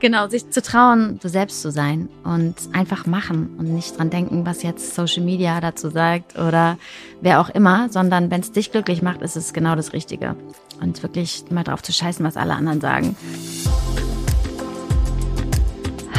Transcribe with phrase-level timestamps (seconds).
[0.00, 4.46] Genau, sich zu trauen, du selbst zu sein und einfach machen und nicht dran denken,
[4.46, 6.78] was jetzt Social Media dazu sagt oder
[7.20, 10.36] wer auch immer, sondern wenn es dich glücklich macht, ist es genau das Richtige.
[10.80, 13.16] Und wirklich mal drauf zu scheißen, was alle anderen sagen.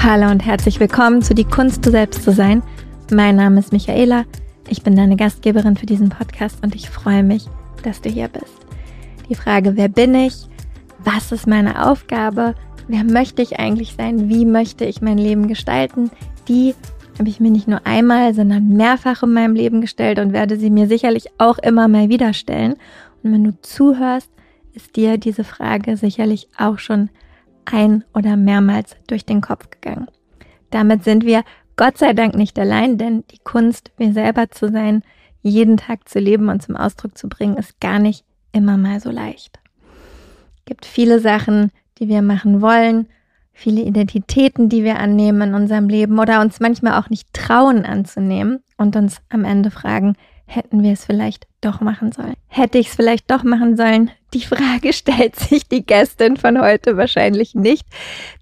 [0.03, 2.61] Hallo und herzlich willkommen zu Die Kunst, du selbst zu sein.
[3.13, 4.25] Mein Name ist Michaela.
[4.67, 7.45] Ich bin deine Gastgeberin für diesen Podcast und ich freue mich,
[7.83, 8.57] dass du hier bist.
[9.29, 10.35] Die Frage, wer bin ich?
[11.05, 12.55] Was ist meine Aufgabe?
[12.89, 16.11] Wer möchte ich eigentlich sein, wie möchte ich mein Leben gestalten,
[16.47, 16.75] die
[17.17, 20.69] habe ich mir nicht nur einmal, sondern mehrfach in meinem Leben gestellt und werde sie
[20.69, 22.73] mir sicherlich auch immer mal wieder stellen.
[23.23, 24.31] Und wenn du zuhörst,
[24.73, 27.09] ist dir diese Frage sicherlich auch schon
[27.65, 30.07] ein oder mehrmals durch den Kopf gegangen.
[30.71, 31.43] Damit sind wir
[31.75, 35.03] Gott sei Dank nicht allein, denn die Kunst, mir selber zu sein,
[35.41, 39.11] jeden Tag zu leben und zum Ausdruck zu bringen, ist gar nicht immer mal so
[39.11, 39.59] leicht.
[40.57, 43.07] Es gibt viele Sachen, die wir machen wollen,
[43.53, 48.63] viele Identitäten, die wir annehmen in unserem Leben oder uns manchmal auch nicht trauen anzunehmen
[48.77, 52.33] und uns am Ende fragen, hätten wir es vielleicht doch machen sollen?
[52.47, 54.09] Hätte ich es vielleicht doch machen sollen?
[54.33, 57.85] Die Frage stellt sich die Gästin von heute wahrscheinlich nicht.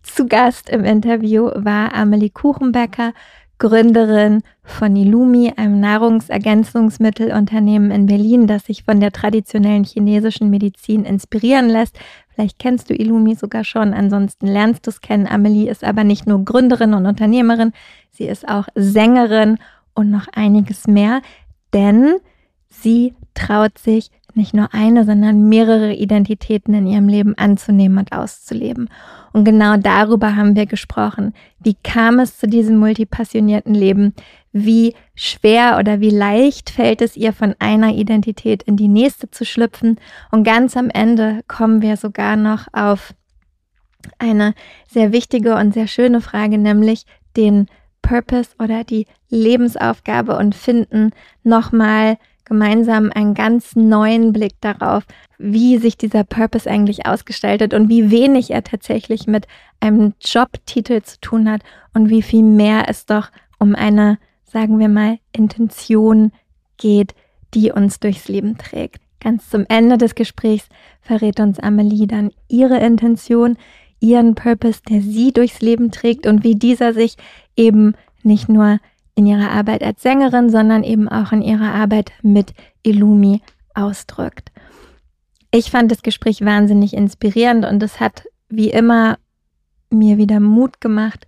[0.03, 3.13] Zu Gast im Interview war Amelie Kuchenbecker,
[3.59, 11.69] Gründerin von Ilumi, einem Nahrungsergänzungsmittelunternehmen in Berlin, das sich von der traditionellen chinesischen Medizin inspirieren
[11.69, 11.97] lässt.
[12.37, 15.25] Vielleicht kennst du Ilumi sogar schon, ansonsten lernst du es kennen.
[15.25, 17.73] Amelie ist aber nicht nur Gründerin und Unternehmerin,
[18.11, 19.57] sie ist auch Sängerin
[19.95, 21.23] und noch einiges mehr,
[21.73, 22.17] denn
[22.69, 28.87] sie traut sich nicht nur eine, sondern mehrere Identitäten in ihrem Leben anzunehmen und auszuleben.
[29.33, 31.33] Und genau darüber haben wir gesprochen.
[31.57, 34.13] Wie kam es zu diesem multipassionierten Leben?
[34.65, 39.45] Wie schwer oder wie leicht fällt es ihr, von einer Identität in die nächste zu
[39.45, 39.99] schlüpfen?
[40.31, 43.13] Und ganz am Ende kommen wir sogar noch auf
[44.19, 44.53] eine
[44.87, 47.05] sehr wichtige und sehr schöne Frage, nämlich
[47.35, 47.67] den
[48.01, 51.11] Purpose oder die Lebensaufgabe und finden
[51.43, 55.03] nochmal gemeinsam einen ganz neuen Blick darauf,
[55.37, 59.47] wie sich dieser Purpose eigentlich ausgestaltet und wie wenig er tatsächlich mit
[59.81, 61.61] einem Jobtitel zu tun hat
[61.93, 63.29] und wie viel mehr es doch
[63.59, 64.17] um eine,
[64.51, 66.31] sagen wir mal, Intention
[66.77, 67.13] geht,
[67.53, 69.01] die uns durchs Leben trägt.
[69.19, 70.69] Ganz zum Ende des Gesprächs
[71.01, 73.57] verrät uns Amelie dann ihre Intention,
[73.99, 77.15] ihren Purpose, der sie durchs Leben trägt und wie dieser sich
[77.55, 78.79] eben nicht nur
[79.15, 82.53] in ihrer Arbeit als Sängerin, sondern eben auch in ihrer Arbeit mit
[82.83, 83.41] Illumi
[83.73, 84.51] ausdrückt.
[85.49, 89.17] Ich fand das Gespräch wahnsinnig inspirierend und es hat wie immer
[89.89, 91.27] mir wieder Mut gemacht,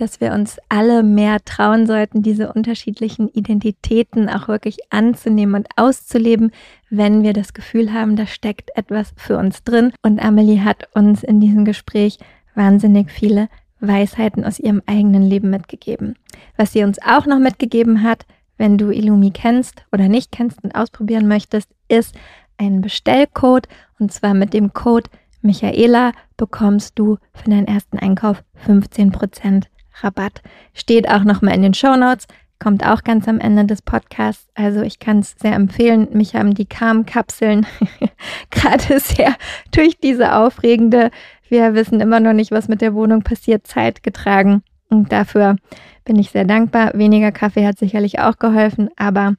[0.00, 6.52] dass wir uns alle mehr trauen sollten, diese unterschiedlichen Identitäten auch wirklich anzunehmen und auszuleben,
[6.88, 9.92] wenn wir das Gefühl haben, da steckt etwas für uns drin.
[10.02, 12.18] Und Amelie hat uns in diesem Gespräch
[12.54, 13.48] wahnsinnig viele
[13.80, 16.16] Weisheiten aus ihrem eigenen Leben mitgegeben.
[16.56, 18.24] Was sie uns auch noch mitgegeben hat,
[18.56, 22.14] wenn du Illumi kennst oder nicht kennst und ausprobieren möchtest, ist
[22.56, 23.68] ein Bestellcode.
[23.98, 25.10] Und zwar mit dem Code
[25.42, 29.64] Michaela bekommst du für deinen ersten Einkauf 15%
[30.02, 30.42] Rabatt.
[30.74, 32.26] Steht auch nochmal in den Show Notes,
[32.58, 34.48] kommt auch ganz am Ende des Podcasts.
[34.54, 36.08] Also ich kann es sehr empfehlen.
[36.12, 37.66] Mich haben die Calm-Kapseln
[38.50, 39.34] gerade sehr
[39.70, 41.10] durch diese aufregende
[41.48, 44.62] wir wissen immer noch nicht, was mit der Wohnung passiert, Zeit getragen.
[44.90, 45.56] Und dafür
[46.04, 46.92] bin ich sehr dankbar.
[46.94, 49.34] Weniger Kaffee hat sicherlich auch geholfen, aber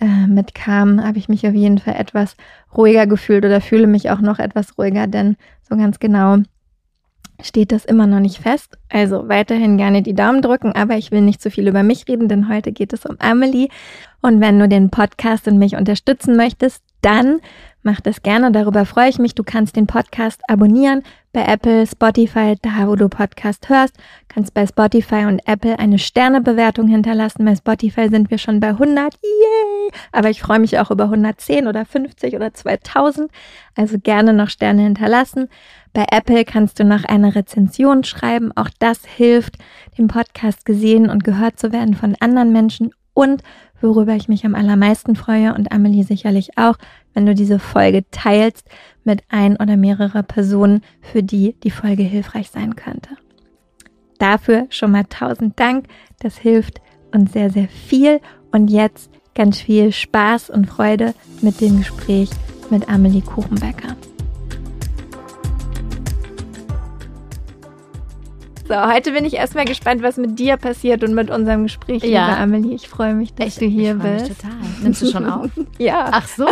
[0.00, 2.36] äh, mit Calm habe ich mich auf jeden Fall etwas
[2.76, 5.36] ruhiger gefühlt oder fühle mich auch noch etwas ruhiger, denn
[5.68, 6.38] so ganz genau
[7.42, 8.78] steht das immer noch nicht fest.
[8.88, 12.28] Also weiterhin gerne die Daumen drücken, aber ich will nicht zu viel über mich reden,
[12.28, 13.68] denn heute geht es um Amelie.
[14.20, 17.40] Und wenn du den Podcast und mich unterstützen möchtest, dann
[17.82, 18.50] mach das gerne.
[18.50, 19.34] Darüber freue ich mich.
[19.34, 23.94] Du kannst den Podcast abonnieren bei Apple, Spotify, da wo du Podcast hörst.
[24.28, 27.44] Kannst bei Spotify und Apple eine Sternebewertung hinterlassen.
[27.44, 29.14] Bei Spotify sind wir schon bei 100.
[29.14, 29.90] Yay!
[30.10, 33.30] Aber ich freue mich auch über 110 oder 50 oder 2000.
[33.76, 35.48] Also gerne noch Sterne hinterlassen.
[35.98, 38.52] Bei Apple kannst du noch eine Rezension schreiben.
[38.54, 39.56] Auch das hilft,
[39.98, 43.42] dem Podcast gesehen und gehört zu werden von anderen Menschen und
[43.80, 46.76] worüber ich mich am allermeisten freue und Amelie sicherlich auch,
[47.14, 48.68] wenn du diese Folge teilst
[49.02, 53.10] mit ein oder mehrere Personen, für die die Folge hilfreich sein könnte.
[54.20, 55.86] Dafür schon mal tausend Dank.
[56.20, 56.80] Das hilft
[57.12, 58.20] uns sehr, sehr viel.
[58.52, 61.12] Und jetzt ganz viel Spaß und Freude
[61.42, 62.30] mit dem Gespräch
[62.70, 63.96] mit Amelie Kuchenbecker.
[68.68, 72.26] So, heute bin ich erstmal gespannt, was mit dir passiert und mit unserem Gespräch, Ja.
[72.26, 72.74] liebe Amelie.
[72.74, 74.42] Ich freue mich, dass Ich, du hier ich freu mich bist.
[74.42, 74.56] total.
[74.82, 75.46] Nimmst du schon auf?
[75.78, 76.44] Ja, Ach so,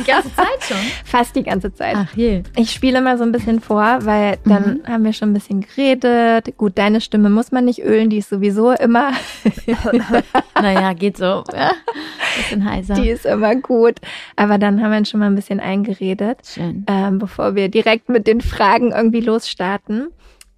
[0.00, 0.76] die ganze Zeit schon.
[1.04, 1.94] fast die ganze Zeit.
[1.96, 2.42] Ach je.
[2.56, 4.92] Ich spiele mal so ein bisschen vor, weil dann Mhm.
[4.92, 6.56] haben wir schon ein bisschen geredet.
[6.56, 9.12] Gut, deine Stimme muss man nicht ölen, die ist sowieso immer,
[10.60, 11.44] Naja, geht so.
[11.54, 11.72] Ja.
[12.38, 12.94] Bisschen heiser.
[12.94, 13.98] die ist immer gut.
[14.34, 16.84] Aber dann haben wir schon mal ein bisschen eingeredet, Schön.
[16.88, 20.08] ähm, bevor wir direkt mit den Fragen irgendwie losstarten.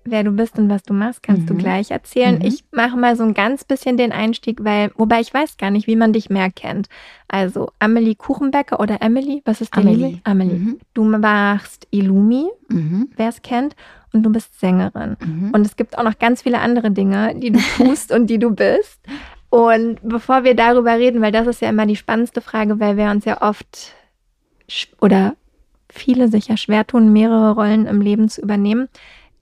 [0.07, 1.59] Wer du bist und was du machst, kannst du Mhm.
[1.59, 2.35] gleich erzählen.
[2.39, 2.45] Mhm.
[2.45, 5.87] Ich mache mal so ein ganz bisschen den Einstieg, weil, wobei ich weiß gar nicht,
[5.87, 6.89] wie man dich mehr kennt.
[7.29, 10.21] Also Amelie Kuchenbecker oder Emily, was ist deine Amelie.
[10.25, 10.55] Amelie.
[10.59, 10.79] Mhm.
[10.93, 13.09] Du machst Illumi, Mhm.
[13.17, 13.75] wer es kennt,
[14.13, 15.17] und du bist Sängerin.
[15.25, 15.51] Mhm.
[15.53, 18.51] Und es gibt auch noch ganz viele andere Dinge, die du tust und die du
[18.55, 19.01] bist.
[19.51, 23.11] Und bevor wir darüber reden, weil das ist ja immer die spannendste Frage, weil wir
[23.11, 23.93] uns ja oft
[25.01, 25.35] oder
[25.89, 28.89] viele sich ja schwer tun, mehrere Rollen im Leben zu übernehmen,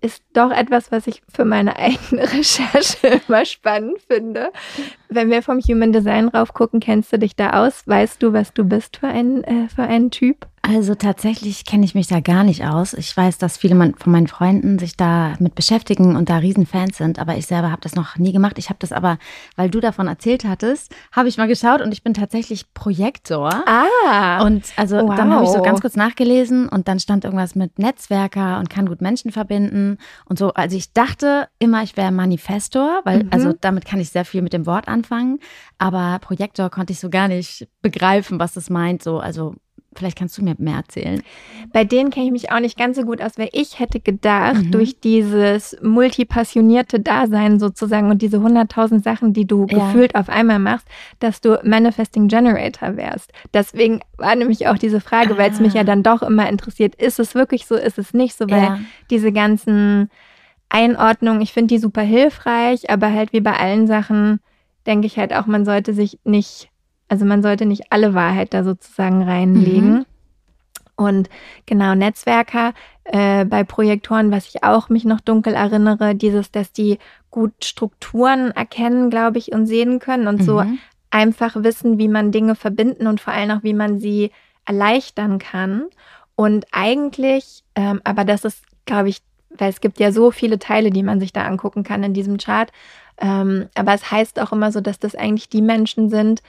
[0.02, 4.50] ist doch etwas, was ich für meine eigene Recherche immer spannend finde.
[5.08, 7.87] Wenn wir vom Human Design rauf gucken, kennst du dich da aus?
[7.87, 10.46] Weißt du, was du bist für ein, äh, für einen Typ?
[10.64, 12.93] Also tatsächlich kenne ich mich da gar nicht aus.
[12.94, 17.19] Ich weiß, dass viele von meinen Freunden sich da mit beschäftigen und da Riesenfans sind,
[17.19, 18.56] aber ich selber habe das noch nie gemacht.
[18.59, 19.19] Ich habe das aber,
[19.56, 23.64] weil du davon erzählt hattest, habe ich mal geschaut und ich bin tatsächlich Projektor.
[23.67, 25.64] Ah, Und also dann habe ich so Wow.
[25.64, 30.38] ganz kurz nachgelesen und dann stand irgendwas mit Netzwerker und kann gut Menschen verbinden und
[30.38, 30.55] so.
[30.55, 33.29] Also ich dachte immer, ich wäre Manifestor, weil Mhm.
[33.32, 35.41] also damit kann ich sehr viel mit dem Wort anfangen,
[35.79, 39.03] aber Projektor konnte ich so gar nicht begreifen, was das meint.
[39.03, 39.56] So, also
[39.94, 41.22] vielleicht kannst du mir mehr erzählen.
[41.72, 44.64] Bei denen kenne ich mich auch nicht ganz so gut aus, weil ich hätte gedacht,
[44.66, 44.70] Mhm.
[44.70, 49.78] durch dieses multipassionierte Dasein sozusagen und diese hunderttausend Sachen, die du Ja.
[49.78, 50.86] gefühlt auf einmal machst,
[51.18, 53.32] dass du Manifesting Generator wärst.
[53.54, 55.78] Deswegen war nämlich auch diese Frage, weil es mich Ah.
[55.78, 58.78] ja dann doch immer interessiert, ist es wirklich so, ist es nicht so, weil Ja.
[59.10, 60.08] diese ganzen
[60.68, 64.40] Einordnungen, ich finde die super hilfreich, aber halt wie bei allen Sachen
[64.86, 66.70] denke ich halt auch, man sollte sich nicht,
[67.12, 69.93] also man sollte nicht alle Wahrheit da sozusagen reinlegen.
[69.93, 70.06] Mhm.
[70.97, 71.29] Und
[71.67, 72.73] genau, Netzwerker
[73.05, 76.99] äh, bei Projektoren, was ich auch mich noch dunkel erinnere, dieses, dass die
[77.31, 80.79] gut Strukturen erkennen, glaube ich, und sehen können und so Mhm.
[81.11, 84.31] einfach wissen, wie man Dinge verbinden und vor allem auch, wie man sie
[84.64, 85.88] erleichtern kann.
[86.35, 89.19] Und eigentlich, ähm, aber das ist, glaube ich,
[89.50, 92.38] weil es gibt ja so viele Teile, die man sich da angucken kann in diesem
[92.38, 92.73] Chart.
[93.19, 96.43] Ähm, aber es heißt auch immer so, dass das eigentlich die Menschen sind,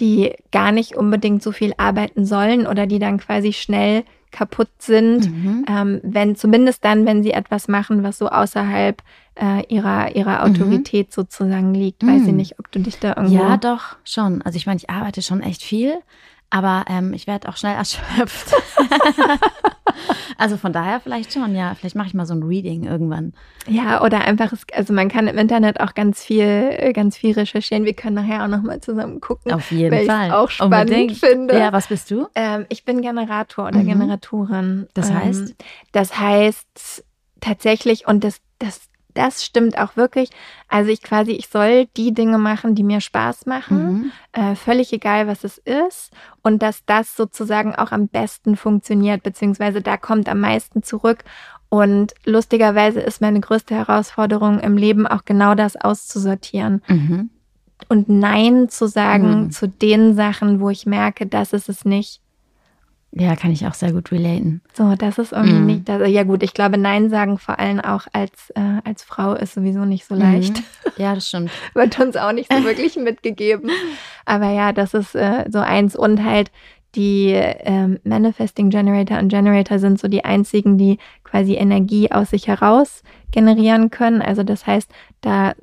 [0.00, 5.26] die gar nicht unbedingt so viel arbeiten sollen oder die dann quasi schnell kaputt sind,
[5.32, 5.64] Mhm.
[5.68, 9.02] ähm, wenn zumindest dann, wenn sie etwas machen, was so außerhalb
[9.40, 10.50] äh, ihrer ihrer Mhm.
[10.54, 12.06] Autorität sozusagen liegt.
[12.06, 12.36] Weiß ich Mhm.
[12.36, 14.42] nicht, ob du dich da irgendwo Ja, doch, schon.
[14.42, 15.94] Also ich meine, ich arbeite schon echt viel,
[16.50, 18.54] aber ähm, ich werde auch schnell erschöpft.
[20.38, 21.74] also von daher vielleicht schon, ja.
[21.74, 23.32] Vielleicht mache ich mal so ein Reading irgendwann.
[23.66, 27.84] Ja, oder einfach, also man kann im Internet auch ganz viel, ganz viel recherchieren.
[27.84, 29.52] Wir können nachher auch nochmal zusammen gucken.
[29.52, 30.32] Auf jeden weil Fall.
[30.32, 31.16] auch spannend Unbedingt.
[31.18, 31.58] finde.
[31.58, 32.28] Ja, was bist du?
[32.34, 33.86] Ähm, ich bin Generator oder Mhm.
[33.86, 34.88] Generatorin.
[34.94, 35.54] Das Ähm, heißt?
[35.92, 37.04] Das heißt
[37.40, 38.80] tatsächlich, und das, das,
[39.18, 40.30] das stimmt auch wirklich.
[40.68, 43.92] Also ich quasi, ich soll die Dinge machen, die mir Spaß machen.
[43.92, 44.12] Mhm.
[44.32, 46.12] Äh, völlig egal, was es ist.
[46.42, 51.24] Und dass das sozusagen auch am besten funktioniert, beziehungsweise da kommt am meisten zurück.
[51.68, 57.30] Und lustigerweise ist meine größte Herausforderung im Leben auch genau das auszusortieren Mhm.
[57.88, 59.50] und Nein zu sagen Mhm.
[59.50, 62.20] zu den Sachen, wo ich merke, das ist es nicht.
[63.10, 64.60] Ja, kann ich auch sehr gut relaten.
[64.74, 65.66] So, das ist irgendwie Mhm.
[65.66, 65.88] nicht.
[65.88, 69.54] Das, ja gut, ich glaube, Nein sagen vor allem auch als, äh, als Frau ist
[69.54, 70.58] sowieso nicht so leicht.
[70.58, 70.64] Mhm.
[70.98, 71.50] Ja, das stimmt.
[71.74, 73.70] Wird uns auch nicht so wirklich mitgegeben.
[74.26, 75.96] Aber ja, das ist äh, so eins.
[75.96, 76.50] Und halt
[76.94, 82.46] die ähm, Manifesting Generator und Generator sind so die einzigen, die quasi Energie aus sich
[82.46, 84.20] heraus generieren können.
[84.22, 85.54] Also das heißt, da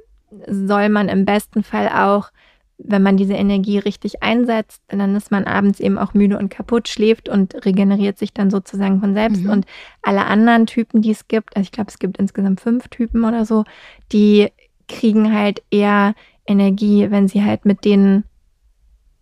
[0.48, 2.30] soll man im besten Fall auch
[2.78, 6.88] wenn man diese Energie richtig einsetzt, dann ist man abends eben auch müde und kaputt,
[6.88, 9.44] schläft und regeneriert sich dann sozusagen von selbst.
[9.44, 9.50] Mhm.
[9.50, 9.66] Und
[10.02, 13.46] alle anderen Typen, die es gibt, also ich glaube, es gibt insgesamt fünf Typen oder
[13.46, 13.64] so,
[14.12, 14.50] die
[14.88, 16.16] kriegen halt eher
[16.46, 18.24] Energie, wenn sie halt mit den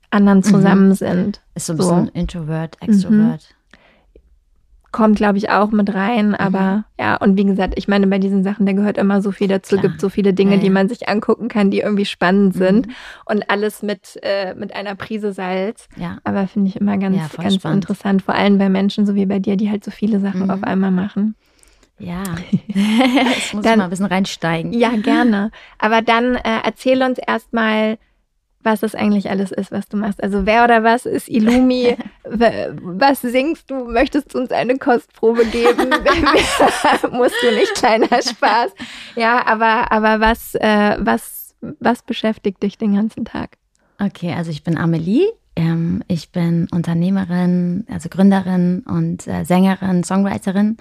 [0.10, 1.41] anderen zusammen sind.
[1.55, 1.89] Ist so ein So.
[1.89, 3.55] bisschen Introvert, Extrovert.
[4.94, 6.30] Kommt, glaube ich, auch mit rein.
[6.30, 6.36] Mhm.
[6.36, 9.50] Aber ja, und wie gesagt, ich meine, bei diesen Sachen, da gehört immer so viel
[9.50, 9.90] dazu, Klar.
[9.90, 10.72] gibt so viele Dinge, Ja, die ja.
[10.72, 12.88] man sich angucken kann, die irgendwie spannend sind.
[12.88, 12.94] Mhm.
[13.26, 15.90] Und alles mit, äh, mit einer Prise Salz.
[15.98, 16.20] Ja.
[16.24, 17.84] Aber finde ich immer ganz, Ja, ganz spannend.
[17.84, 20.50] interessant, vor allem bei Menschen so wie bei dir, die halt so viele Sachen Mhm.
[20.52, 21.36] auf einmal machen.
[22.00, 22.24] Ja.
[22.68, 24.74] Jetzt muss Dann- ich mal ein bisschen reinsteigen.
[24.74, 25.52] Ja, gerne.
[25.80, 27.98] Aber dann äh, erzähl uns erstmal,
[28.63, 30.24] was es eigentlich alles ist, was du machst.
[30.24, 31.98] Also wer oder was ist Illumi?
[32.24, 33.86] was singst du?
[33.86, 35.89] Möchtest du uns eine Kostprobe geben?
[37.12, 38.72] Musst du nicht, kleiner Spaß.
[39.15, 43.58] Ja, aber, aber was, äh, was, was beschäftigt dich den ganzen Tag?
[44.00, 45.27] Okay, also ich bin Amelie.
[45.55, 50.77] Ähm, ich bin Unternehmerin, also Gründerin und äh, Sängerin, Songwriterin.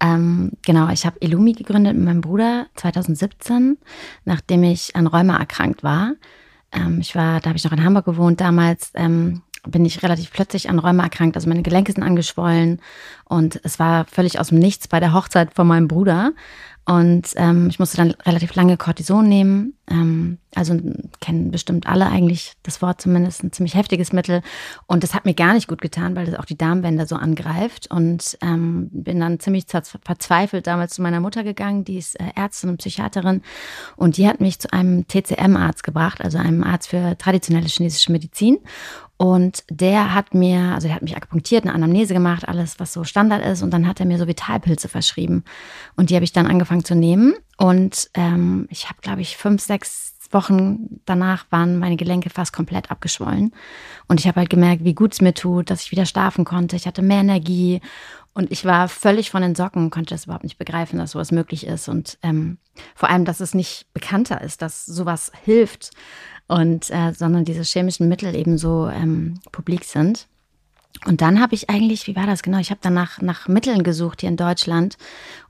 [0.00, 3.76] Ähm, genau, ich habe Illumi gegründet mit meinem Bruder 2017,
[4.24, 6.12] nachdem ich an Rheuma erkrankt war.
[6.74, 8.90] Ähm, ich war, da habe ich noch in Hamburg gewohnt damals.
[8.94, 11.36] Ähm, bin ich relativ plötzlich an Rheuma erkrankt.
[11.36, 12.80] Also meine Gelenke sind angeschwollen
[13.24, 16.32] und es war völlig aus dem Nichts bei der Hochzeit von meinem Bruder.
[16.86, 19.74] Und ähm, ich musste dann relativ lange Cortison nehmen.
[19.90, 20.78] Ähm, also
[21.20, 24.42] kennen bestimmt alle eigentlich das Wort zumindest, ein ziemlich heftiges Mittel.
[24.86, 27.90] Und das hat mir gar nicht gut getan, weil das auch die Darmwände so angreift.
[27.90, 32.70] Und ähm, bin dann ziemlich verzweifelt damals zu meiner Mutter gegangen, die ist äh, Ärztin
[32.70, 33.40] und Psychiaterin.
[33.96, 38.58] Und die hat mich zu einem TCM-Arzt gebracht, also einem Arzt für traditionelle chinesische Medizin.
[39.24, 43.04] Und der hat mir, also der hat mich akupunktiert, eine Anamnese gemacht, alles, was so
[43.04, 43.62] Standard ist.
[43.62, 45.44] Und dann hat er mir so Vitalpilze verschrieben.
[45.96, 47.32] Und die habe ich dann angefangen zu nehmen.
[47.56, 52.90] Und ähm, ich habe, glaube ich, fünf, sechs Wochen danach waren meine Gelenke fast komplett
[52.90, 53.54] abgeschwollen.
[54.08, 56.76] Und ich habe halt gemerkt, wie gut es mir tut, dass ich wieder schlafen konnte.
[56.76, 57.80] Ich hatte mehr Energie.
[58.34, 61.66] Und ich war völlig von den Socken, konnte das überhaupt nicht begreifen, dass sowas möglich
[61.66, 61.88] ist.
[61.88, 62.58] Und ähm,
[62.96, 65.90] vor allem, dass es nicht bekannter ist, dass sowas hilft
[66.48, 70.26] und äh, sondern diese chemischen Mittel eben so ähm, publik sind.
[71.06, 72.58] Und dann habe ich eigentlich, wie war das genau?
[72.58, 74.96] Ich habe dann nach, nach Mitteln gesucht hier in Deutschland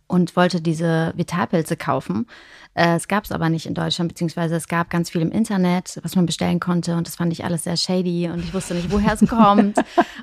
[0.07, 2.27] und wollte diese Vitalpilze kaufen.
[2.75, 5.99] Äh, es gab es aber nicht in Deutschland, beziehungsweise es gab ganz viel im Internet,
[6.03, 6.97] was man bestellen konnte.
[6.97, 9.79] Und das fand ich alles sehr shady und ich wusste nicht, woher es kommt.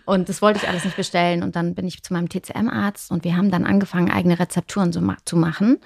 [0.05, 1.43] und das wollte ich alles nicht bestellen.
[1.43, 5.01] Und dann bin ich zu meinem TCM-Arzt und wir haben dann angefangen, eigene Rezepturen so
[5.25, 5.79] zu machen,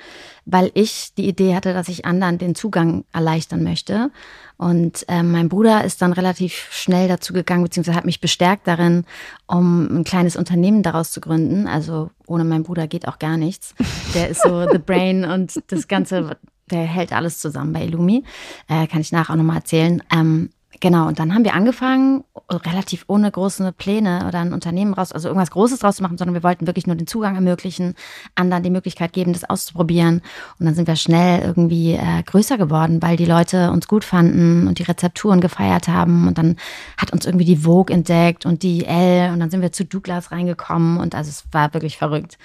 [0.45, 4.11] weil ich die Idee hatte, dass ich anderen den Zugang erleichtern möchte.
[4.57, 9.05] Und äh, mein Bruder ist dann relativ schnell dazu gegangen, beziehungsweise hat mich bestärkt darin,
[9.47, 11.67] um ein kleines Unternehmen daraus zu gründen.
[11.67, 13.75] Also ohne meinen Bruder geht auch gar nichts.
[14.13, 16.37] Der ist so the brain und das Ganze,
[16.71, 18.23] der hält alles zusammen bei Illumi.
[18.67, 20.01] Äh, kann ich nachher auch nochmal erzählen.
[20.11, 20.49] Ähm,
[20.81, 25.29] Genau, und dann haben wir angefangen, relativ ohne große Pläne oder ein Unternehmen raus, also
[25.29, 27.95] irgendwas Großes draus zu machen, sondern wir wollten wirklich nur den Zugang ermöglichen,
[28.35, 30.21] anderen die Möglichkeit geben, das auszuprobieren.
[30.59, 34.67] Und dann sind wir schnell irgendwie äh, größer geworden, weil die Leute uns gut fanden
[34.67, 36.27] und die Rezepturen gefeiert haben.
[36.27, 36.57] Und dann
[36.97, 40.31] hat uns irgendwie die Vogue entdeckt und die L und dann sind wir zu Douglas
[40.31, 42.37] reingekommen und also es war wirklich verrückt.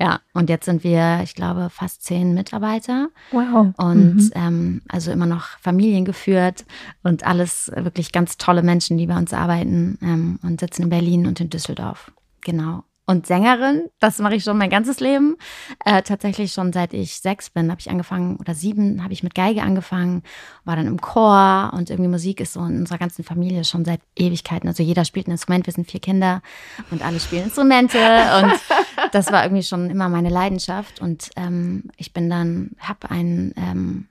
[0.00, 3.08] Ja, und jetzt sind wir, ich glaube, fast zehn Mitarbeiter.
[3.32, 3.74] Wow.
[3.76, 4.30] Und mhm.
[4.34, 6.64] ähm, also immer noch familiengeführt
[7.02, 11.26] und alles wirklich ganz tolle Menschen, die bei uns arbeiten ähm, und sitzen in Berlin
[11.26, 12.12] und in Düsseldorf.
[12.42, 13.88] Genau und Sängerin.
[14.00, 15.38] Das mache ich schon mein ganzes Leben.
[15.86, 19.34] Äh, tatsächlich schon seit ich sechs bin, habe ich angefangen, oder sieben habe ich mit
[19.34, 20.22] Geige angefangen,
[20.66, 24.00] war dann im Chor und irgendwie Musik ist so in unserer ganzen Familie schon seit
[24.14, 24.68] Ewigkeiten.
[24.68, 26.42] Also jeder spielt ein Instrument, wir sind vier Kinder
[26.90, 28.52] und alle spielen Instrumente und
[29.12, 31.00] das war irgendwie schon immer meine Leidenschaft.
[31.00, 34.08] Und ähm, ich bin dann, habe ein ähm,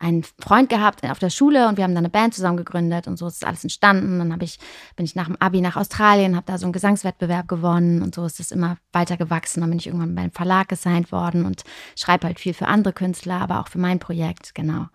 [0.00, 3.18] einen Freund gehabt auf der Schule und wir haben dann eine Band zusammen gegründet und
[3.18, 4.18] so ist alles entstanden.
[4.18, 4.58] Dann habe ich,
[4.96, 8.24] bin ich nach dem Abi nach Australien, habe da so einen Gesangswettbewerb gewonnen und so
[8.24, 9.60] ist es immer weiter gewachsen.
[9.60, 11.64] Dann bin ich irgendwann beim Verlag gesigned worden und
[11.96, 14.86] schreibe halt viel für andere Künstler, aber auch für mein Projekt, genau.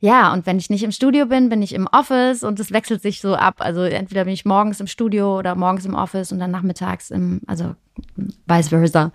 [0.00, 3.00] Ja, und wenn ich nicht im Studio bin, bin ich im Office und es wechselt
[3.00, 3.56] sich so ab.
[3.60, 7.40] Also entweder bin ich morgens im Studio oder morgens im Office und dann nachmittags im,
[7.46, 7.74] also
[8.46, 9.12] vice versa.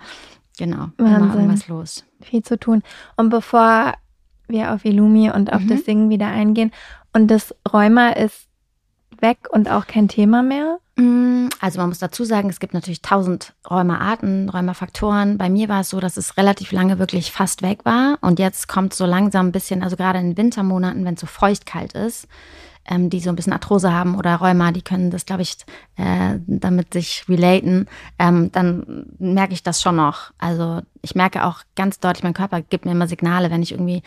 [0.58, 1.15] Genau, Wahnsinn.
[1.15, 2.05] immer irgendwas los.
[2.22, 2.81] Viel zu tun.
[3.17, 3.93] Und bevor
[4.49, 5.67] wir auf Illumi und auf mhm.
[5.67, 6.71] das Singen wieder eingehen.
[7.13, 8.47] Und das Rheuma ist
[9.19, 10.79] weg und auch kein Thema mehr?
[10.99, 15.37] Mm, also man muss dazu sagen, es gibt natürlich tausend Rheumaarten, Rheumafaktoren.
[15.37, 18.17] Bei mir war es so, dass es relativ lange wirklich fast weg war.
[18.19, 21.27] Und jetzt kommt so langsam ein bisschen, also gerade in den Wintermonaten, wenn es so
[21.27, 22.27] feuchtkalt ist,
[22.85, 25.55] ähm, die so ein bisschen Arthrose haben oder Rheuma, die können das, glaube ich,
[25.95, 27.85] äh, damit sich relaten,
[28.17, 30.31] ähm, dann merke ich das schon noch.
[30.37, 34.03] Also ich merke auch ganz deutlich, mein Körper gibt mir immer Signale, wenn ich irgendwie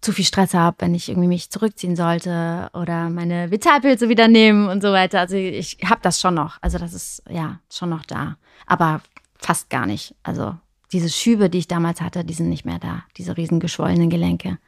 [0.00, 4.68] zu viel Stress habe, wenn ich irgendwie mich zurückziehen sollte oder meine Vitalpilze wieder nehmen
[4.68, 5.20] und so weiter.
[5.20, 6.58] Also ich habe das schon noch.
[6.60, 8.36] Also das ist ja schon noch da.
[8.66, 9.00] Aber
[9.38, 10.14] fast gar nicht.
[10.22, 10.54] Also
[10.92, 13.02] diese Schübe, die ich damals hatte, die sind nicht mehr da.
[13.16, 14.58] Diese riesen geschwollenen Gelenke.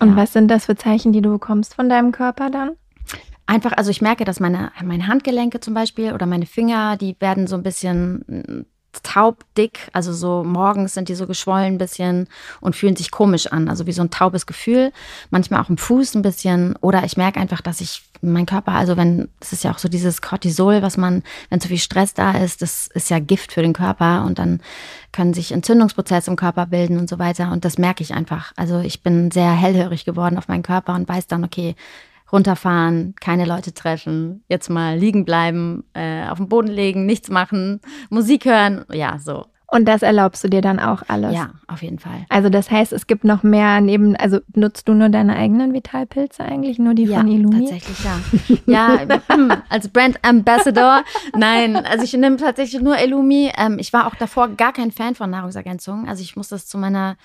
[0.00, 0.16] Und ja.
[0.16, 2.72] was sind das für Zeichen, die du bekommst von deinem Körper dann?
[3.46, 7.46] Einfach, also ich merke, dass meine, meine Handgelenke zum Beispiel oder meine Finger, die werden
[7.46, 8.66] so ein bisschen
[9.02, 12.28] taubdick, also so morgens sind die so geschwollen ein bisschen
[12.60, 14.92] und fühlen sich komisch an, also wie so ein taubes Gefühl,
[15.30, 18.96] manchmal auch im Fuß ein bisschen oder ich merke einfach, dass ich mein Körper, also
[18.96, 22.32] wenn, das ist ja auch so dieses Cortisol, was man, wenn zu viel Stress da
[22.32, 24.60] ist, das ist ja Gift für den Körper und dann
[25.10, 28.52] können sich Entzündungsprozesse im Körper bilden und so weiter und das merke ich einfach.
[28.56, 31.74] Also ich bin sehr hellhörig geworden auf meinen Körper und weiß dann, okay,
[32.32, 37.80] runterfahren, keine Leute treffen, jetzt mal liegen bleiben, äh, auf dem Boden legen, nichts machen,
[38.10, 39.46] Musik hören, ja, so.
[39.74, 41.32] Und das erlaubst du dir dann auch alles?
[41.32, 42.26] Ja, auf jeden Fall.
[42.28, 46.44] Also das heißt, es gibt noch mehr neben, also nutzt du nur deine eigenen Vitalpilze
[46.44, 47.70] eigentlich, nur die ja, von Illumi?
[47.70, 49.06] tatsächlich, ja.
[49.06, 49.20] ja,
[49.70, 51.04] als Brand Ambassador.
[51.34, 53.50] Nein, also ich nehme tatsächlich nur Illumi.
[53.56, 56.06] Ähm, ich war auch davor gar kein Fan von Nahrungsergänzungen.
[56.06, 57.16] Also ich muss das zu meiner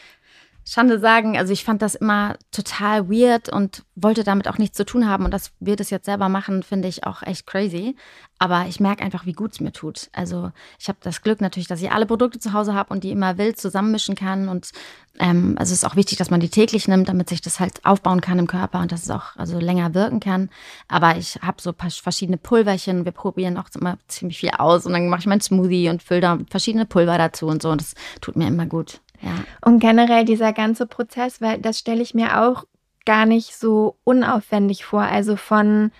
[0.69, 4.83] Schande sagen, also ich fand das immer total weird und wollte damit auch nichts zu
[4.83, 5.23] tun haben.
[5.23, 7.95] Und dass wir das jetzt selber machen, finde ich auch echt crazy.
[8.37, 10.09] Aber ich merke einfach, wie gut es mir tut.
[10.11, 13.11] Also ich habe das Glück natürlich, dass ich alle Produkte zu Hause habe und die
[13.11, 14.49] immer wild zusammenmischen kann.
[14.49, 14.71] Und
[15.19, 17.85] ähm, also es ist auch wichtig, dass man die täglich nimmt, damit sich das halt
[17.85, 20.49] aufbauen kann im Körper und dass es auch also länger wirken kann.
[20.89, 23.05] Aber ich habe so verschiedene Pulverchen.
[23.05, 24.85] Wir probieren auch immer ziemlich viel aus.
[24.85, 27.69] Und dann mache ich meinen Smoothie und fülle da verschiedene Pulver dazu und so.
[27.69, 28.99] Und das tut mir immer gut.
[29.21, 29.31] Ja.
[29.65, 32.65] Und generell dieser ganze Prozess, weil das stelle ich mir auch
[33.05, 35.01] gar nicht so unaufwendig vor.
[35.01, 35.91] Also von,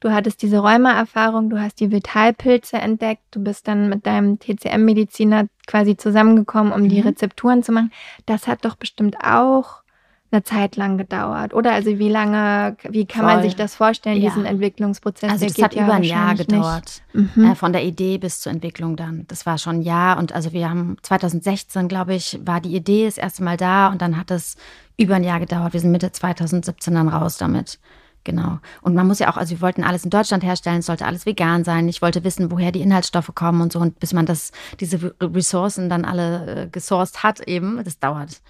[0.00, 5.46] du hattest diese Rheumaerfahrung, du hast die Vitalpilze entdeckt, du bist dann mit deinem TCM-Mediziner
[5.66, 6.88] quasi zusammengekommen, um mhm.
[6.88, 7.92] die Rezepturen zu machen.
[8.24, 9.82] Das hat doch bestimmt auch
[10.30, 11.72] eine Zeit lang gedauert, oder?
[11.72, 13.34] Also wie lange, wie kann Voll.
[13.34, 14.28] man sich das vorstellen, ja.
[14.28, 15.30] diesen Entwicklungsprozess?
[15.30, 17.44] Also das hat ja über ein Jahr gedauert, mhm.
[17.44, 19.24] äh, von der Idee bis zur Entwicklung dann.
[19.28, 23.06] Das war schon ein Jahr und also wir haben 2016, glaube ich, war die Idee
[23.06, 24.56] das erste Mal da und dann hat es
[24.96, 25.72] über ein Jahr gedauert.
[25.72, 27.78] Wir sind Mitte 2017 dann raus damit.
[28.24, 28.58] Genau.
[28.82, 31.26] Und man muss ja auch, also wir wollten alles in Deutschland herstellen, es sollte alles
[31.26, 31.88] vegan sein.
[31.88, 33.78] Ich wollte wissen, woher die Inhaltsstoffe kommen und so.
[33.78, 38.40] Und bis man das, diese Ressourcen dann alle äh, gesourced hat, eben, das dauert.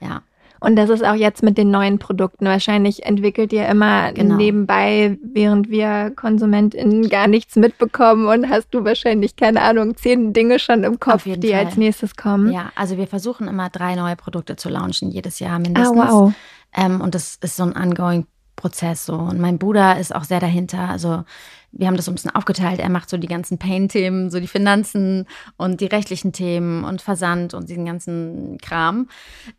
[0.00, 0.20] Ja.
[0.62, 2.46] Und das ist auch jetzt mit den neuen Produkten.
[2.46, 4.36] Wahrscheinlich entwickelt ihr immer genau.
[4.36, 10.60] nebenbei, während wir KonsumentInnen gar nichts mitbekommen und hast du wahrscheinlich, keine Ahnung, zehn Dinge
[10.60, 11.66] schon im Kopf, die Fall.
[11.66, 12.52] als nächstes kommen.
[12.52, 15.98] Ja, also wir versuchen immer drei neue Produkte zu launchen, jedes Jahr mindestens.
[15.98, 16.32] Ah, wow.
[16.74, 18.26] Ähm, und das ist so ein ongoing
[18.62, 19.14] Prozess so.
[19.14, 20.88] Und mein Bruder ist auch sehr dahinter.
[20.88, 21.24] Also
[21.72, 22.78] wir haben das so ein bisschen aufgeteilt.
[22.78, 25.26] Er macht so die ganzen Pain-Themen, so die Finanzen
[25.56, 29.08] und die rechtlichen Themen und Versand und diesen ganzen Kram.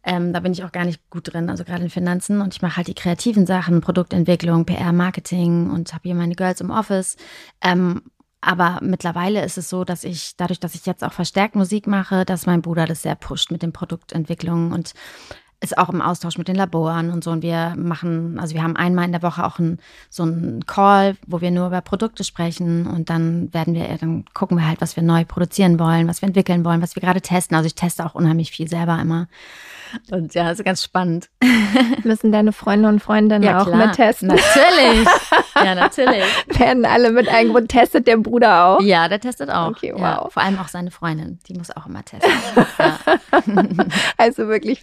[0.04, 2.42] Ähm, da bin ich auch gar nicht gut drin, also gerade in Finanzen.
[2.42, 6.62] Und ich mache halt die kreativen Sachen, Produktentwicklung, PR, Marketing und habe hier meine Girls
[6.62, 7.18] im Office.
[7.62, 8.04] Ähm,
[8.40, 12.26] aber mittlerweile ist es so, dass ich, dadurch, dass ich jetzt auch verstärkt Musik mache,
[12.26, 14.94] dass mein Bruder das sehr pusht mit den Produktentwicklungen und
[15.64, 17.32] ist auch im Austausch mit den Laboren und so.
[17.32, 21.16] Und wir machen, also wir haben einmal in der Woche auch ein, so einen Call,
[21.26, 24.96] wo wir nur über Produkte sprechen und dann werden wir, dann gucken wir halt, was
[24.96, 27.56] wir neu produzieren wollen, was wir entwickeln wollen, was wir gerade testen.
[27.56, 29.28] Also ich teste auch unheimlich viel selber immer.
[30.12, 31.30] Und ja, ist ganz spannend.
[32.04, 33.88] Müssen deine Freunde und Freundinnen ja, auch klar.
[33.88, 34.28] mit testen?
[34.28, 35.08] Natürlich.
[35.56, 36.24] Ja, natürlich.
[36.48, 37.68] Werden alle mit eingebunden.
[37.68, 38.82] Testet der Bruder auch?
[38.82, 39.70] Ja, der testet auch.
[39.70, 40.02] Okay, wow.
[40.02, 41.40] Ja, vor allem auch seine Freundin.
[41.48, 42.32] Die muss auch immer testen.
[42.80, 42.98] Ja.
[44.18, 44.82] Also wirklich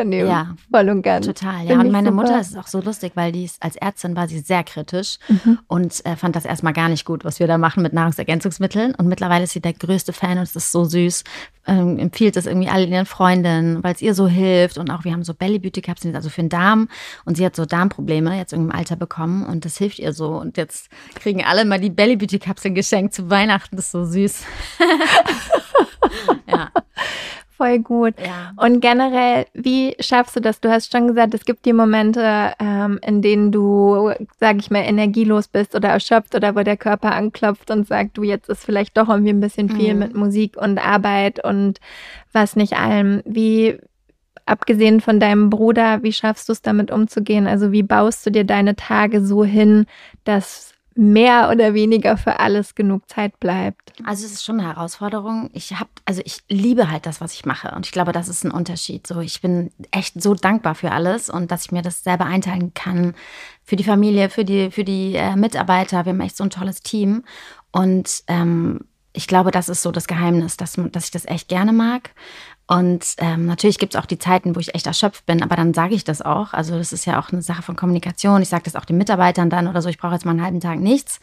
[0.00, 0.28] Familienunternehmen.
[0.28, 0.54] Ja.
[0.70, 1.26] Voll und ganz.
[1.26, 1.80] Total, ja.
[1.80, 2.22] und meine super.
[2.22, 5.58] Mutter ist auch so lustig, weil die ist, als Ärztin war sie sehr kritisch mhm.
[5.66, 8.94] und äh, fand das erstmal gar nicht gut, was wir da machen mit Nahrungsergänzungsmitteln.
[8.94, 11.24] Und mittlerweile ist sie der größte Fan und es ist so süß.
[11.66, 14.78] Ähm, empfiehlt es irgendwie all ihren Freundinnen, weil es ihr so hilft.
[14.78, 16.88] Und auch wir haben so Belly Beauty Kapseln, also für den Darm.
[17.24, 20.30] Und sie hat so Darmprobleme jetzt im Alter bekommen und das hilft ihr so.
[20.36, 23.76] Und jetzt kriegen alle mal die Belly Beauty Kapseln geschenkt zu Weihnachten.
[23.76, 24.42] Das ist so süß.
[26.48, 26.70] ja
[27.60, 28.14] voll gut.
[28.18, 28.52] Ja.
[28.56, 30.60] Und generell, wie schaffst du das?
[30.62, 34.80] Du hast schon gesagt, es gibt die Momente, ähm, in denen du, sag ich mal,
[34.80, 38.96] energielos bist oder erschöpft oder wo der Körper anklopft und sagt, du, jetzt ist vielleicht
[38.96, 39.98] doch irgendwie ein bisschen viel mhm.
[39.98, 41.80] mit Musik und Arbeit und
[42.32, 43.20] was nicht allem.
[43.26, 43.78] Wie,
[44.46, 47.46] abgesehen von deinem Bruder, wie schaffst du es damit umzugehen?
[47.46, 49.84] Also wie baust du dir deine Tage so hin,
[50.24, 53.94] dass mehr oder weniger für alles genug Zeit bleibt.
[54.04, 55.48] Also es ist schon eine Herausforderung.
[55.54, 57.74] Ich habe, also ich liebe halt das, was ich mache.
[57.74, 59.06] Und ich glaube, das ist ein Unterschied.
[59.06, 62.74] So, ich bin echt so dankbar für alles und dass ich mir das selber einteilen
[62.74, 63.14] kann.
[63.64, 66.04] Für die Familie, für die, für die äh, Mitarbeiter.
[66.04, 67.24] Wir haben echt so ein tolles Team.
[67.72, 68.80] Und ähm,
[69.14, 72.10] ich glaube, das ist so das Geheimnis, dass, dass ich das echt gerne mag.
[72.70, 75.74] Und ähm, natürlich gibt es auch die Zeiten, wo ich echt erschöpft bin, aber dann
[75.74, 76.52] sage ich das auch.
[76.52, 78.42] Also das ist ja auch eine Sache von Kommunikation.
[78.42, 80.60] Ich sage das auch den Mitarbeitern dann oder so, ich brauche jetzt mal einen halben
[80.60, 81.18] Tag nichts.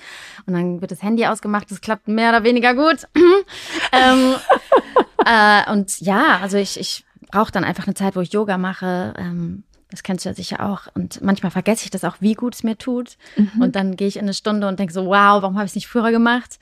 [0.46, 3.08] Und dann wird das Handy ausgemacht, das klappt mehr oder weniger gut.
[3.94, 4.36] ähm,
[5.26, 9.14] äh, und ja, also ich, ich brauche dann einfach eine Zeit, wo ich Yoga mache.
[9.18, 10.88] Ähm, das kennst du ja sicher auch.
[10.96, 13.16] Und manchmal vergesse ich das auch, wie gut es mir tut.
[13.38, 13.62] Mhm.
[13.62, 15.76] Und dann gehe ich in eine Stunde und denke so, wow, warum habe ich es
[15.76, 16.60] nicht früher gemacht?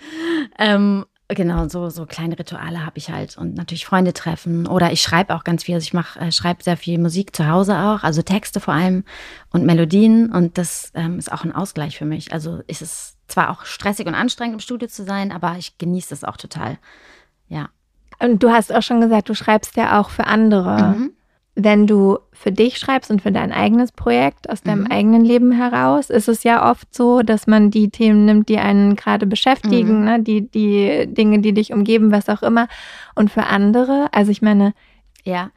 [0.59, 5.01] Ähm, Genau, so, so kleine Rituale habe ich halt und natürlich Freunde treffen oder ich
[5.01, 5.73] schreibe auch ganz viel.
[5.73, 9.03] Also ich mache, äh, schreibe sehr viel Musik zu Hause auch, also Texte vor allem
[9.49, 12.31] und Melodien und das ähm, ist auch ein Ausgleich für mich.
[12.31, 16.09] Also ist es zwar auch stressig und anstrengend im Studio zu sein, aber ich genieße
[16.09, 16.77] das auch total.
[17.47, 17.69] Ja.
[18.19, 20.95] Und du hast auch schon gesagt, du schreibst ja auch für andere.
[20.95, 21.13] Mhm.
[21.55, 24.91] Wenn du für dich schreibst und für dein eigenes Projekt aus deinem mhm.
[24.91, 28.95] eigenen Leben heraus, ist es ja oft so, dass man die Themen nimmt, die einen
[28.95, 30.05] gerade beschäftigen, mhm.
[30.05, 30.19] ne?
[30.21, 32.67] die, die Dinge, die dich umgeben, was auch immer.
[33.15, 34.73] Und für andere, also ich meine.
[35.23, 35.49] Ja,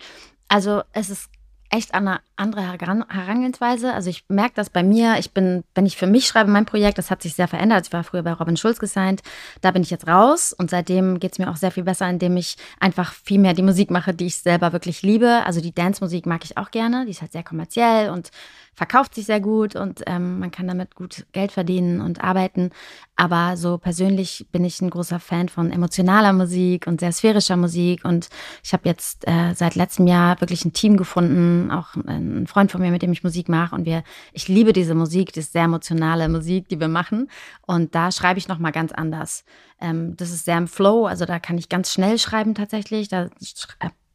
[0.49, 1.29] also es ist
[1.71, 3.93] echt eine andere Herangehensweise.
[3.93, 5.17] Also ich merke das bei mir.
[5.19, 7.87] Ich bin, wenn ich für mich schreibe, mein Projekt, das hat sich sehr verändert.
[7.87, 9.23] Ich war früher bei Robin Schulz gesigned.
[9.61, 12.37] Da bin ich jetzt raus und seitdem geht es mir auch sehr viel besser, indem
[12.37, 15.43] ich einfach viel mehr die Musik mache, die ich selber wirklich liebe.
[15.45, 17.05] Also die Dance-Musik mag ich auch gerne.
[17.05, 18.31] Die ist halt sehr kommerziell und
[18.79, 22.71] verkauft sich sehr gut und ähm, man kann damit gut Geld verdienen und arbeiten.
[23.17, 28.05] Aber so persönlich bin ich ein großer Fan von emotionaler Musik und sehr sphärischer Musik.
[28.05, 28.29] Und
[28.63, 32.81] ich habe jetzt äh, seit letztem Jahr wirklich ein Team gefunden, auch ein Freund von
[32.81, 33.75] mir, mit dem ich Musik mache.
[33.75, 37.29] Und wir, ich liebe diese Musik, diese sehr emotionale Musik, die wir machen.
[37.67, 39.45] Und da schreibe ich nochmal ganz anders.
[39.81, 43.09] Ähm, das ist sehr im Flow, also da kann ich ganz schnell schreiben tatsächlich.
[43.09, 43.29] Da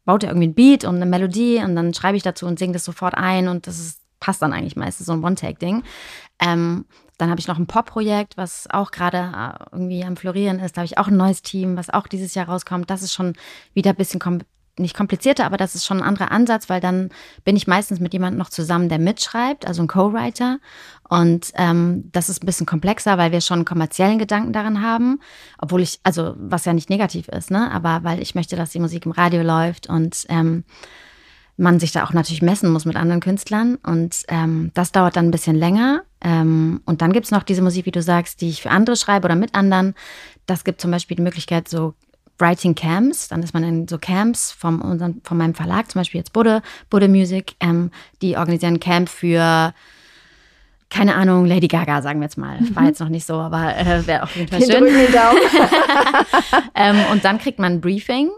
[0.06, 2.72] baut er irgendwie ein Beat und eine Melodie und dann schreibe ich dazu und singe
[2.72, 5.82] das sofort ein und das ist passt dann eigentlich meistens so ein One-Take-Ding.
[6.40, 6.86] Ähm,
[7.18, 10.76] dann habe ich noch ein Pop-Projekt, was auch gerade äh, irgendwie am Florieren ist.
[10.76, 12.88] Da habe ich auch ein neues Team, was auch dieses Jahr rauskommt.
[12.88, 13.34] Das ist schon
[13.74, 14.40] wieder ein bisschen kom
[14.76, 17.10] nicht komplizierter, aber das ist schon ein anderer Ansatz, weil dann
[17.44, 20.58] bin ich meistens mit jemandem noch zusammen, der mitschreibt, also ein Co-Writer.
[21.08, 25.20] Und ähm, das ist ein bisschen komplexer, weil wir schon kommerziellen Gedanken daran haben.
[25.58, 27.70] Obwohl ich, also was ja nicht negativ ist, ne?
[27.70, 30.64] Aber weil ich möchte, dass die Musik im Radio läuft und ähm,
[31.56, 33.76] man sich da auch natürlich messen muss mit anderen Künstlern.
[33.76, 36.02] Und ähm, das dauert dann ein bisschen länger.
[36.20, 38.96] Ähm, und dann gibt es noch diese Musik, wie du sagst, die ich für andere
[38.96, 39.94] schreibe oder mit anderen.
[40.46, 41.94] Das gibt zum Beispiel die Möglichkeit, so
[42.38, 46.18] Writing Camps, dann ist man in so Camps vom, unseren, von meinem Verlag, zum Beispiel
[46.18, 47.90] jetzt Budde, Budde Music, ähm,
[48.22, 49.72] die organisieren Camp für
[50.90, 52.58] keine Ahnung, Lady Gaga, sagen wir jetzt mal.
[52.74, 52.88] War mhm.
[52.88, 54.84] jetzt noch nicht so, aber äh, wäre auf jeden Fall schön.
[54.84, 55.40] Den Daumen.
[56.74, 58.30] ähm, und dann kriegt man ein Briefing,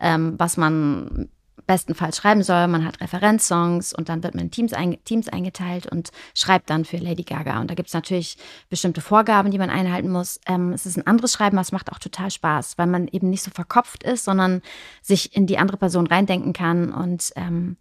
[0.00, 1.28] ähm, was man
[1.66, 2.66] bestenfalls schreiben soll.
[2.68, 6.84] Man hat Referenzsongs und dann wird man in Teams, einge Teams eingeteilt und schreibt dann
[6.84, 7.60] für Lady Gaga.
[7.60, 8.36] Und da gibt es natürlich
[8.68, 10.40] bestimmte Vorgaben, die man einhalten muss.
[10.46, 13.30] Ähm, es ist ein anderes Schreiben, aber es macht auch total Spaß, weil man eben
[13.30, 14.62] nicht so verkopft ist, sondern
[15.02, 17.76] sich in die andere Person reindenken kann und ähm,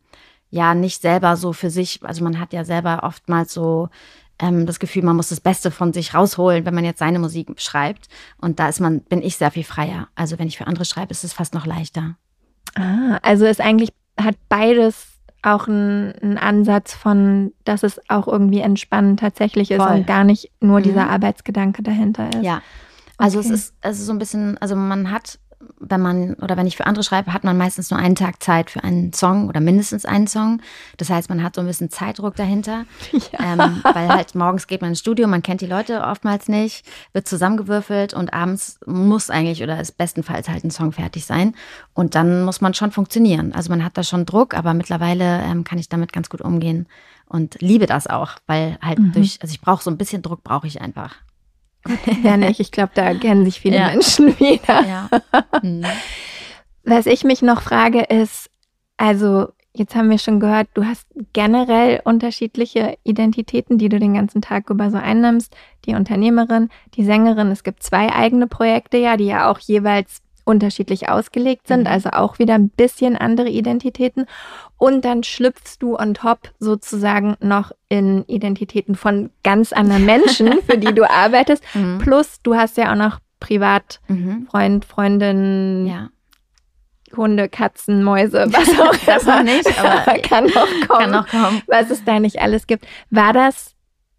[0.49, 3.89] ja, nicht selber so für sich, also man hat ja selber oftmals so
[4.39, 7.59] ähm, das Gefühl, man muss das Beste von sich rausholen, wenn man jetzt seine Musik
[7.59, 8.07] schreibt.
[8.39, 10.09] Und da ist man, bin ich sehr viel freier.
[10.15, 12.17] Also wenn ich für andere schreibe, ist es fast noch leichter.
[12.75, 15.07] Ah, also ist eigentlich, hat beides
[15.41, 19.95] auch einen Ansatz von, dass es auch irgendwie entspannend tatsächlich ist Voll.
[19.97, 20.83] und gar nicht nur mhm.
[20.83, 22.43] dieser Arbeitsgedanke dahinter ist.
[22.43, 22.61] Ja.
[23.17, 23.49] Also okay.
[23.49, 25.39] es ist, es ist so ein bisschen, also man hat
[25.79, 28.69] wenn man oder wenn ich für andere schreibe, hat man meistens nur einen Tag Zeit
[28.69, 30.61] für einen Song oder mindestens einen Song.
[30.97, 33.53] Das heißt, man hat so ein bisschen Zeitdruck dahinter, ja.
[33.53, 37.27] ähm, weil halt morgens geht man ins Studio, man kennt die Leute oftmals nicht, wird
[37.27, 41.55] zusammengewürfelt und abends muss eigentlich oder ist bestenfalls halt ein Song fertig sein
[41.93, 43.53] und dann muss man schon funktionieren.
[43.53, 46.87] Also man hat da schon Druck, aber mittlerweile ähm, kann ich damit ganz gut umgehen
[47.27, 49.11] und liebe das auch, weil halt mhm.
[49.13, 51.15] durch, also ich brauche so ein bisschen Druck brauche ich einfach.
[52.23, 52.59] Ja, nicht.
[52.59, 53.87] Ich glaube, da kennen sich viele ja.
[53.87, 54.85] Menschen wieder.
[54.85, 55.09] Ja.
[55.61, 55.85] Mhm.
[56.83, 58.49] Was ich mich noch frage ist,
[58.97, 64.41] also jetzt haben wir schon gehört, du hast generell unterschiedliche Identitäten, die du den ganzen
[64.41, 65.55] Tag über so einnimmst.
[65.85, 67.51] Die Unternehmerin, die Sängerin.
[67.51, 71.87] Es gibt zwei eigene Projekte, ja, die ja auch jeweils unterschiedlich ausgelegt sind, mhm.
[71.87, 74.25] also auch wieder ein bisschen andere Identitäten.
[74.77, 80.77] Und dann schlüpfst du on top sozusagen noch in Identitäten von ganz anderen Menschen, für
[80.77, 81.63] die du arbeitest.
[81.73, 81.99] Mhm.
[81.99, 84.47] Plus du hast ja auch noch privat mhm.
[84.49, 86.09] Freund, Freundin, ja.
[87.15, 88.99] Hunde, Katzen, Mäuse, was auch immer.
[89.05, 90.87] das noch nicht, aber kann noch kommen.
[90.87, 91.61] Kann noch kommen.
[91.67, 92.87] Was es da nicht alles gibt.
[93.09, 93.75] War das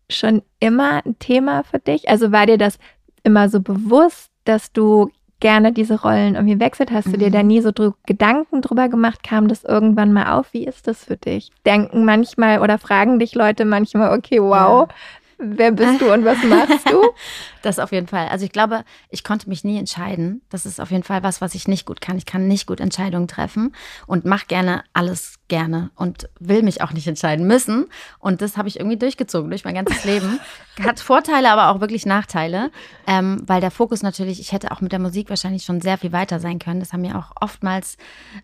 [0.09, 2.09] schon immer ein Thema für dich?
[2.09, 2.79] Also war dir das
[3.25, 5.11] immer so bewusst, dass du
[5.45, 6.91] gerne diese Rollen irgendwie wechselt?
[6.91, 7.49] Hast du dir da mhm.
[7.49, 9.23] nie so dr Gedanken drüber gemacht?
[9.23, 10.55] Kam das irgendwann mal auf?
[10.55, 11.53] Wie ist das für dich?
[11.67, 14.95] Denken manchmal oder fragen dich Leute manchmal, okay, wow, ja.
[15.37, 17.03] Wer bist du und was machst du?
[17.65, 18.29] das auf jeden Fall.
[18.29, 20.43] Also ich glaube, ich konnte mich nie entscheiden.
[20.51, 22.19] Das ist auf jeden Fall was, was ich nicht gut kann.
[22.19, 23.75] Ich kann nicht gut Entscheidungen treffen
[24.07, 27.87] und mache gerne alles gerne und will mich auch nicht entscheiden müssen.
[28.19, 30.41] Und das habe ich irgendwie durchgezogen durch mein ganzes Leben.
[30.83, 32.71] Hat Vorteile, aber auch wirklich Nachteile,
[33.07, 36.13] ähm, weil der Fokus natürlich, ich hätte auch mit der Musik wahrscheinlich schon sehr viel
[36.13, 36.81] weiter sein können.
[36.81, 37.97] Das haben mir auch oftmals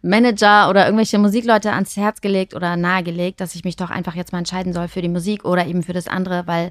[0.03, 4.33] Manager oder irgendwelche Musikleute ans Herz gelegt oder nahegelegt, dass ich mich doch einfach jetzt
[4.33, 6.71] mal entscheiden soll für die Musik oder eben für das andere, weil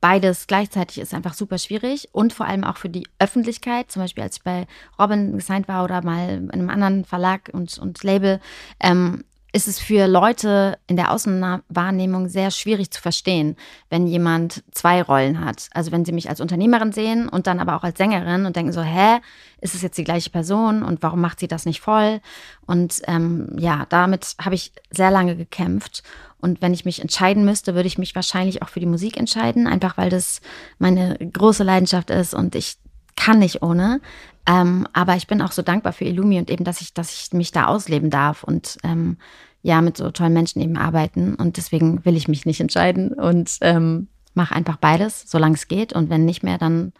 [0.00, 3.90] beides gleichzeitig ist einfach super schwierig und vor allem auch für die Öffentlichkeit.
[3.90, 4.66] Zum Beispiel, als ich bei
[4.98, 8.40] Robin gesigned war oder mal in einem anderen Verlag und, und Label,
[8.80, 13.56] ähm, ist es für Leute in der Außenwahrnehmung sehr schwierig zu verstehen,
[13.88, 15.68] wenn jemand zwei Rollen hat.
[15.72, 18.72] Also wenn sie mich als Unternehmerin sehen und dann aber auch als Sängerin und denken
[18.72, 19.20] so, hä,
[19.60, 22.20] ist es jetzt die gleiche Person und warum macht sie das nicht voll?
[22.66, 26.02] Und ähm, ja, damit habe ich sehr lange gekämpft.
[26.40, 29.66] Und wenn ich mich entscheiden müsste, würde ich mich wahrscheinlich auch für die Musik entscheiden,
[29.66, 30.40] einfach weil das
[30.78, 32.76] meine große Leidenschaft ist und ich
[33.16, 34.00] kann nicht ohne.
[34.48, 37.32] Ähm, aber ich bin auch so dankbar für Illumi und eben, dass ich, dass ich
[37.34, 39.18] mich da ausleben darf und ähm,
[39.60, 41.34] ja, mit so tollen Menschen eben arbeiten.
[41.34, 45.92] Und deswegen will ich mich nicht entscheiden und ähm, mache einfach beides, solange es geht.
[45.92, 46.92] Und wenn nicht mehr, dann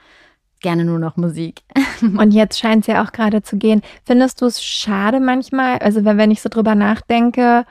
[0.61, 1.63] gerne nur noch Musik.
[2.03, 3.81] Und jetzt scheint es ja auch gerade zu gehen.
[4.05, 7.65] Findest du es schade manchmal, also wenn, wenn ich so drüber nachdenke,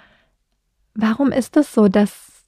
[0.95, 2.45] warum ist es das so, dass,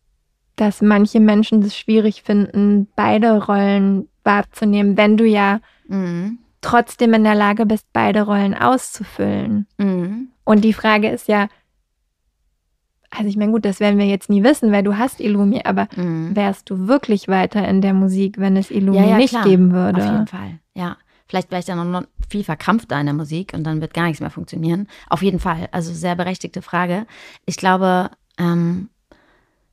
[0.55, 7.24] dass manche Menschen es schwierig finden, beide Rollen wahrzunehmen, wenn du ja mhm trotzdem in
[7.24, 9.67] der Lage bist, beide Rollen auszufüllen.
[9.78, 10.30] Mhm.
[10.43, 11.48] Und die Frage ist ja,
[13.12, 15.88] also ich meine, gut, das werden wir jetzt nie wissen, weil du hast Illumi, aber
[15.95, 16.36] mhm.
[16.36, 19.43] wärst du wirklich weiter in der Musik, wenn es Illumi ja, ja, nicht klar.
[19.43, 20.02] geben würde?
[20.02, 20.98] Auf jeden Fall, ja.
[21.28, 24.19] Vielleicht wäre ich dann noch viel verkrampfter in der Musik und dann wird gar nichts
[24.19, 24.88] mehr funktionieren.
[25.10, 25.69] Auf jeden Fall.
[25.72, 27.06] Also sehr berechtigte Frage.
[27.45, 28.89] Ich glaube, ähm,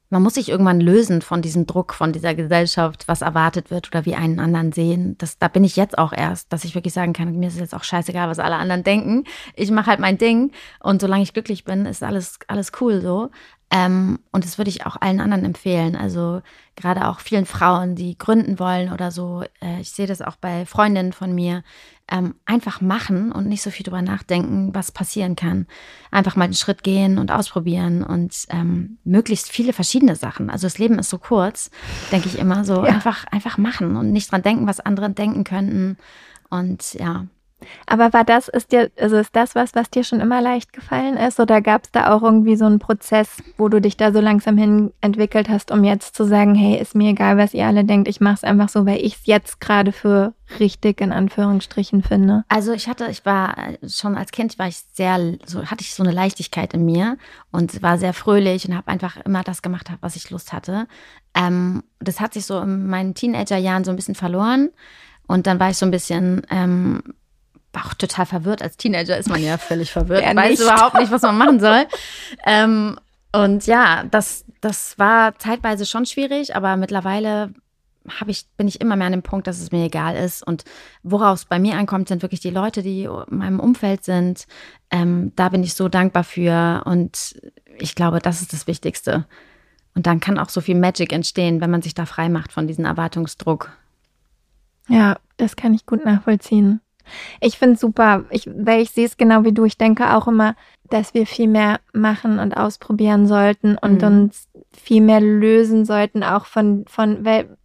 [0.09, 4.05] man muss sich irgendwann lösen von diesem Druck von dieser Gesellschaft, was erwartet wird oder
[4.07, 5.17] wie einen anderen sehen.
[5.19, 7.75] Das, da bin ich jetzt auch erst, dass ich wirklich sagen kann, mir ist jetzt
[7.75, 9.25] auch scheißegal, was alle anderen denken.
[9.55, 13.31] Ich mache halt mein Ding und solange ich glücklich bin, ist alles, alles cool so.
[13.71, 15.97] Ähm, und das würde ich auch allen anderen empfehlen.
[15.97, 16.41] Also
[16.77, 19.43] gerade auch vielen Frauen, die gründen wollen oder so.
[19.61, 21.65] Äh, ich sehe das auch bei Freundinnen von mir.
[22.09, 25.67] Ähm, einfach machen und nicht so viel drüber nachdenken, was passieren kann.
[26.13, 30.49] Einfach mal einen Schritt gehen und ausprobieren und ähm, möglichst viele verschiedene Sachen.
[30.49, 31.71] Also das Leben ist so kurz,
[32.13, 32.85] denke ich immer so.
[32.85, 32.95] Ja.
[32.95, 35.97] Einfach, einfach machen und nicht dran denken, was andere denken könnten.
[36.49, 37.27] Und ja,
[37.87, 41.17] aber war das, ist dir, also ist das was, was dir schon immer leicht gefallen
[41.17, 41.41] ist?
[41.41, 44.59] Oder gab es da auch irgendwie so einen Prozess, wo du dich da so langsam
[44.59, 48.09] hin entwickelt hast, um jetzt zu sagen, hey, ist mir egal, was ihr alle denkt,
[48.09, 52.45] ich mache es einfach so, weil ich es jetzt gerade für richtig in Anführungsstrichen finde?
[52.49, 56.03] Also ich hatte, ich war schon als Kind war ich sehr, so hatte ich so
[56.03, 57.17] eine Leichtigkeit in mir
[57.53, 60.87] und war sehr fröhlich und habe einfach immer das gemacht, was ich Lust hatte.
[61.35, 64.71] Ähm, das hat sich so in meinen Teenagerjahren so ein bisschen verloren.
[65.27, 67.03] Und dann war ich so ein bisschen ähm,
[67.73, 68.63] auch total verwirrt.
[68.63, 71.87] Als Teenager ist man ja völlig verwirrt, ja, weiß überhaupt nicht, was man machen soll.
[72.47, 72.99] ähm,
[73.33, 77.53] und ja, das, das war zeitweise schon schwierig, aber mittlerweile
[78.21, 80.47] habe ich, bin ich immer mehr an dem Punkt, dass es mir egal ist.
[80.47, 80.65] Und
[81.03, 84.47] woraus es bei mir ankommt, sind wirklich die Leute, die in meinem Umfeld sind.
[84.91, 86.83] Ähm, da bin ich so dankbar für.
[86.85, 87.41] Und
[87.79, 89.27] ich glaube, das ist das Wichtigste.
[89.95, 92.67] Und dann kann auch so viel Magic entstehen, wenn man sich da frei macht von
[92.67, 93.73] diesem Erwartungsdruck.
[94.89, 96.81] Ja, das kann ich gut nachvollziehen.
[97.41, 99.65] Ich finde es super, ich, weil ich sehe es genau wie du.
[99.65, 100.55] Ich denke auch immer,
[100.91, 104.09] dass wir viel mehr machen und ausprobieren sollten und mhm.
[104.09, 107.57] uns viel mehr lösen sollten, auch von, von, weil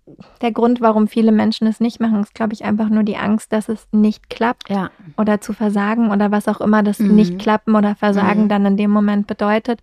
[0.41, 3.53] der Grund, warum viele Menschen es nicht machen, ist, glaube ich, einfach nur die Angst,
[3.53, 4.89] dass es nicht klappt ja.
[5.17, 7.15] oder zu versagen oder was auch immer das mhm.
[7.15, 8.49] nicht klappen oder versagen mhm.
[8.49, 9.81] dann in dem Moment bedeutet.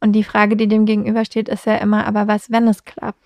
[0.00, 3.18] Und die Frage, die dem gegenübersteht, ist ja immer, aber was, wenn es klappt?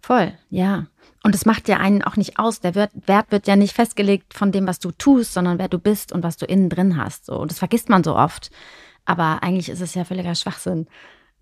[0.00, 0.86] Voll, ja.
[1.24, 2.60] Und es macht ja einen auch nicht aus.
[2.60, 5.78] Der Wert, Wert wird ja nicht festgelegt von dem, was du tust, sondern wer du
[5.78, 7.26] bist und was du innen drin hast.
[7.26, 8.50] So, und das vergisst man so oft.
[9.04, 10.86] Aber eigentlich ist es ja völliger Schwachsinn.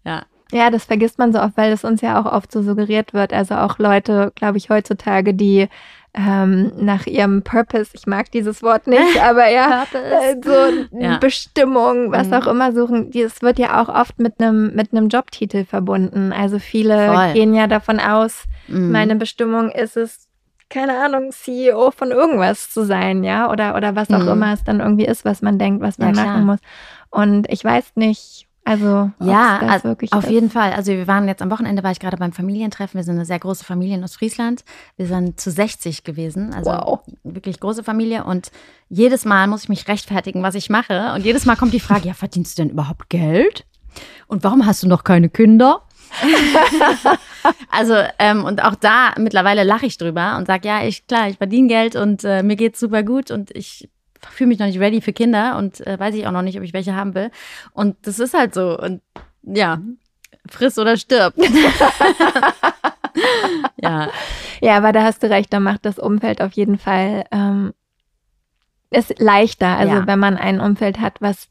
[0.05, 0.25] Ja.
[0.53, 3.33] Ja, das vergisst man so oft, weil es uns ja auch oft so suggeriert wird.
[3.33, 5.69] Also auch Leute, glaube ich, heutzutage, die
[6.13, 11.19] ähm, nach ihrem Purpose, ich mag dieses Wort nicht, aber ja, äh, so ja.
[11.19, 12.35] Bestimmung, was mhm.
[12.35, 16.33] auch immer suchen, das wird ja auch oft mit einem mit einem Jobtitel verbunden.
[16.33, 17.33] Also viele Voll.
[17.35, 18.91] gehen ja davon aus, mhm.
[18.91, 20.29] meine Bestimmung ist es,
[20.69, 24.29] keine Ahnung, CEO von irgendwas zu sein, ja, oder oder was auch mhm.
[24.29, 26.61] immer es dann irgendwie ist, was man denkt, was man ja, machen muss.
[27.11, 30.31] Und ich weiß nicht, also ja, also auf ist.
[30.31, 30.73] jeden Fall.
[30.73, 32.99] Also wir waren jetzt am Wochenende, war ich gerade beim Familientreffen.
[32.99, 34.65] Wir sind eine sehr große Familie in Ostfriesland.
[34.97, 37.01] Wir sind zu 60 gewesen, also wow.
[37.25, 38.25] wirklich große Familie.
[38.25, 38.53] Und
[38.89, 41.13] jedes Mal muss ich mich rechtfertigen, was ich mache.
[41.15, 43.65] Und jedes Mal kommt die Frage: Ja, verdienst du denn überhaupt Geld?
[44.29, 45.83] Und warum hast du noch keine Kinder?
[47.71, 51.37] also ähm, und auch da mittlerweile lache ich drüber und sage ja, ich klar, ich
[51.37, 53.89] verdiene Geld und äh, mir geht's super gut und ich
[54.29, 56.65] fühle mich noch nicht ready für Kinder und äh, weiß ich auch noch nicht, ob
[56.65, 57.31] ich welche haben will.
[57.73, 58.79] Und das ist halt so.
[58.79, 59.01] Und
[59.43, 59.81] ja,
[60.49, 61.35] friss oder stirb.
[63.77, 64.09] ja.
[64.61, 67.73] Ja, aber da hast du recht, da macht das Umfeld auf jeden Fall ähm,
[68.91, 69.77] ist leichter.
[69.77, 70.07] Also ja.
[70.07, 71.49] wenn man ein Umfeld hat, was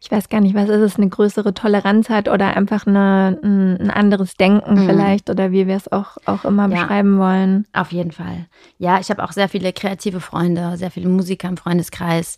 [0.00, 3.90] ich weiß gar nicht, was ist es, eine größere Toleranz hat oder einfach eine, ein,
[3.90, 4.86] anderes Denken mhm.
[4.86, 7.66] vielleicht oder wie wir es auch, auch immer ja, beschreiben wollen.
[7.72, 8.46] Auf jeden Fall.
[8.78, 12.36] Ja, ich habe auch sehr viele kreative Freunde, sehr viele Musiker im Freundeskreis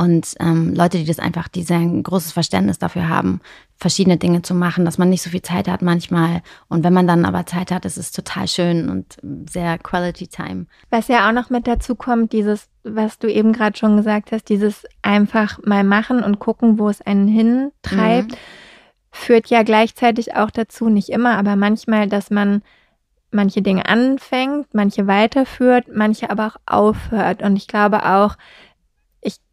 [0.00, 3.42] Und ähm, Leute, die das einfach, die ein großes Verständnis dafür haben,
[3.76, 6.40] verschiedene Dinge zu machen, dass man nicht so viel Zeit hat manchmal.
[6.68, 10.64] Und wenn man dann aber Zeit hat, ist es total schön und sehr Quality Time.
[10.88, 14.48] Was ja auch noch mit dazu kommt, dieses, was du eben gerade schon gesagt hast,
[14.48, 18.36] dieses einfach mal machen und gucken, wo es einen hintreibt, mhm.
[19.10, 22.62] führt ja gleichzeitig auch dazu, nicht immer, aber manchmal, dass man
[23.32, 27.42] manche Dinge anfängt, manche weiterführt, manche aber auch aufhört.
[27.42, 28.36] Und ich glaube auch,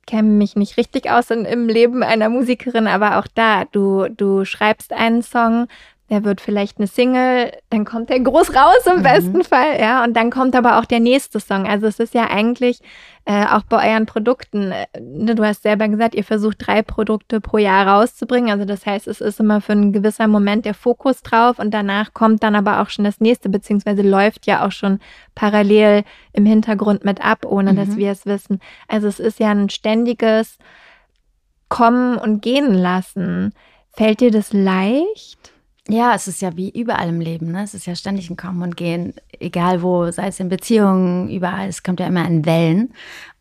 [0.07, 4.45] kenne mich nicht richtig aus in, im Leben einer Musikerin, aber auch da, du, du
[4.45, 5.67] schreibst einen Song,
[6.09, 9.03] der wird vielleicht eine Single, dann kommt der groß raus im mhm.
[9.03, 11.67] besten Fall, ja, und dann kommt aber auch der nächste Song.
[11.67, 12.79] Also es ist ja eigentlich
[13.25, 17.41] äh, auch bei euren Produkten, äh, ne, du hast selber gesagt, ihr versucht drei Produkte
[17.41, 18.51] pro Jahr rauszubringen.
[18.51, 22.13] Also das heißt, es ist immer für einen gewisser Moment der Fokus drauf und danach
[22.13, 24.99] kommt dann aber auch schon das nächste, beziehungsweise läuft ja auch schon
[25.35, 27.75] parallel im Hintergrund mit ab, ohne mhm.
[27.75, 28.61] dass wir es wissen.
[28.87, 30.57] Also es ist ja ein ständiges
[31.67, 33.53] Kommen und Gehen lassen.
[33.91, 35.46] Fällt dir das leicht?
[35.89, 37.63] Ja, es ist ja wie überall im Leben, ne?
[37.63, 41.69] Es ist ja ständig ein Kommen und Gehen, egal wo, sei es in Beziehungen, überall.
[41.69, 42.93] Es kommt ja immer in Wellen.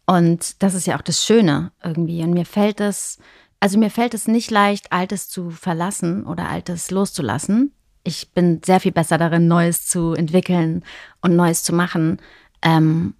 [0.06, 2.22] Und das ist ja auch das Schöne irgendwie.
[2.22, 3.18] Und mir fällt es,
[3.58, 7.72] also mir fällt es nicht leicht, Altes zu verlassen oder Altes loszulassen.
[8.04, 10.84] Ich bin sehr viel besser darin, Neues zu entwickeln
[11.22, 12.18] und Neues zu machen.
[12.62, 13.14] Ähm,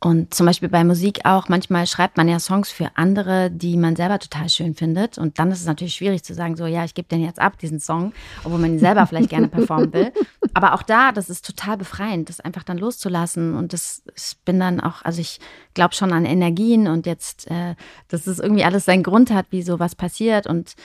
[0.00, 3.96] und zum Beispiel bei Musik auch, manchmal schreibt man ja Songs für andere, die man
[3.96, 5.18] selber total schön findet.
[5.18, 7.58] Und dann ist es natürlich schwierig zu sagen, so, ja, ich gebe den jetzt ab,
[7.58, 8.12] diesen Song,
[8.44, 10.12] obwohl man ihn selber vielleicht gerne performen will.
[10.54, 13.56] Aber auch da, das ist total befreiend, das einfach dann loszulassen.
[13.56, 15.40] Und das, ich bin dann auch, also ich
[15.74, 17.74] glaube schon an Energien und jetzt, äh,
[18.06, 20.46] dass es irgendwie alles seinen Grund hat, wie sowas passiert.
[20.46, 20.76] Und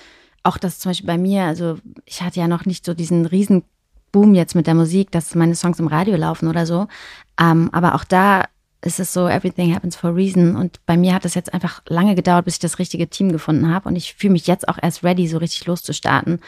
[0.42, 3.64] auch das zum Beispiel bei mir, also ich hatte ja noch nicht so diesen riesen
[4.12, 6.88] Boom jetzt mit der Musik, dass meine Songs im Radio laufen oder so.
[7.40, 8.46] Ähm, aber auch da
[8.86, 10.56] ist es so, everything happens for a reason.
[10.56, 13.74] Und bei mir hat es jetzt einfach lange gedauert, bis ich das richtige Team gefunden
[13.74, 13.88] habe.
[13.88, 16.40] Und ich fühle mich jetzt auch erst ready, so richtig loszustarten.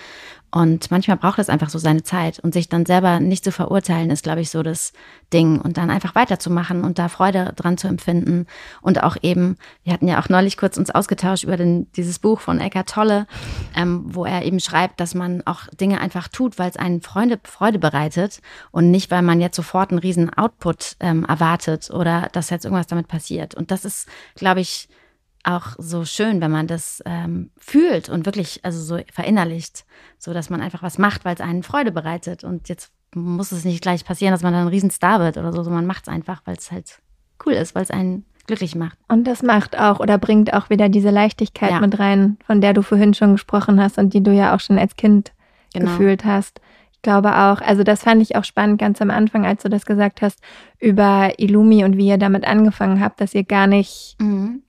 [0.56, 2.40] Und manchmal braucht es einfach so seine Zeit.
[2.40, 4.94] Und sich dann selber nicht zu verurteilen, ist, glaube ich, so das
[5.34, 5.60] Ding.
[5.60, 8.48] Und dann einfach weiterzumachen und da Freude dran zu empfinden.
[8.82, 12.40] Und auch eben, wir hatten ja auch neulich kurz uns ausgetauscht über den, dieses Buch
[12.40, 13.28] von Eckhart Tolle,
[13.76, 17.38] ähm, wo er eben schreibt, dass man auch Dinge einfach tut, weil es einen Freude,
[17.44, 18.40] Freude bereitet
[18.72, 22.88] und nicht, weil man jetzt sofort einen riesen Output ähm, erwartet oder dass jetzt irgendwas
[22.88, 23.56] damit passiert.
[23.56, 24.88] Und das ist, glaube ich,
[25.46, 29.86] auch so schön, wenn man das ähm, fühlt und wirklich also so verinnerlicht,
[30.18, 32.44] so dass man einfach was macht, weil es einen Freude bereitet.
[32.44, 35.58] Und jetzt muss es nicht gleich passieren, dass man dann ein Riesenstar wird oder so,
[35.64, 37.00] sondern man macht es einfach, weil es halt
[37.46, 38.98] cool ist, weil es einen glücklich macht.
[39.08, 41.80] Und das macht auch oder bringt auch wieder diese Leichtigkeit ja.
[41.80, 44.78] mit rein, von der du vorhin schon gesprochen hast und die du ja auch schon
[44.78, 45.32] als Kind
[45.74, 45.86] genau.
[45.86, 46.60] gefühlt hast.
[46.92, 49.86] Ich glaube auch, also das fand ich auch spannend ganz am Anfang, als du das
[49.86, 50.40] gesagt hast
[50.80, 54.64] über Illumi und wie ihr damit angefangen habt, dass ihr gar nicht mhm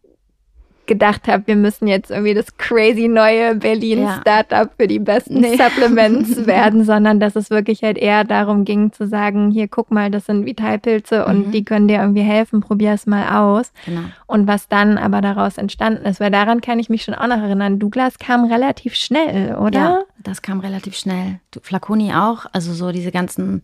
[0.87, 5.57] gedacht habe, wir müssen jetzt irgendwie das crazy neue Berlin-Startup für die besten nee.
[5.57, 10.11] Supplements werden, sondern dass es wirklich halt eher darum ging zu sagen, hier guck mal,
[10.11, 11.51] das sind Vitalpilze und mhm.
[11.53, 13.73] die können dir irgendwie helfen, probier es mal aus.
[13.85, 14.03] Genau.
[14.27, 17.39] Und was dann aber daraus entstanden ist, weil daran kann ich mich schon auch noch
[17.39, 19.79] erinnern, Douglas kam relativ schnell, oder?
[19.79, 21.41] Ja, das kam relativ schnell.
[21.63, 23.63] Flaconi auch, also so diese ganzen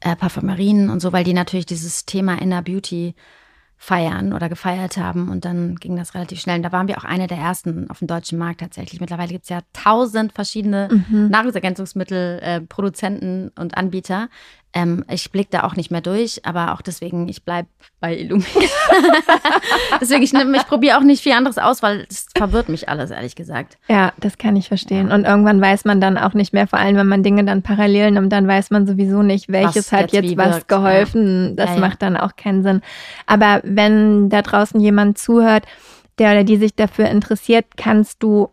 [0.00, 3.14] äh, Parfümerien und so, weil die natürlich dieses Thema Inner Beauty
[3.76, 5.28] feiern oder gefeiert haben.
[5.28, 6.56] Und dann ging das relativ schnell.
[6.56, 9.00] Und da waren wir auch eine der ersten auf dem deutschen Markt tatsächlich.
[9.00, 11.28] Mittlerweile gibt es ja tausend verschiedene mhm.
[11.28, 14.28] Nahrungsergänzungsmittel-Produzenten äh, und Anbieter.
[14.76, 17.68] Ähm, ich blicke da auch nicht mehr durch, aber auch deswegen, ich bleibe
[18.00, 18.44] bei Illumi.
[20.00, 23.36] deswegen, ich, ich probiere auch nicht viel anderes aus, weil es verwirrt mich alles, ehrlich
[23.36, 23.78] gesagt.
[23.88, 25.08] Ja, das kann ich verstehen.
[25.08, 25.14] Ja.
[25.14, 28.10] Und irgendwann weiß man dann auch nicht mehr, vor allem wenn man Dinge dann parallel
[28.10, 30.68] nimmt, dann weiß man sowieso nicht, welches was hat jetzt, jetzt was wirkt.
[30.68, 31.50] geholfen.
[31.50, 31.66] Ja.
[31.66, 32.80] Das ja, macht dann auch keinen Sinn.
[33.26, 35.66] Aber wenn da draußen jemand zuhört,
[36.18, 38.50] der oder die sich dafür interessiert, kannst du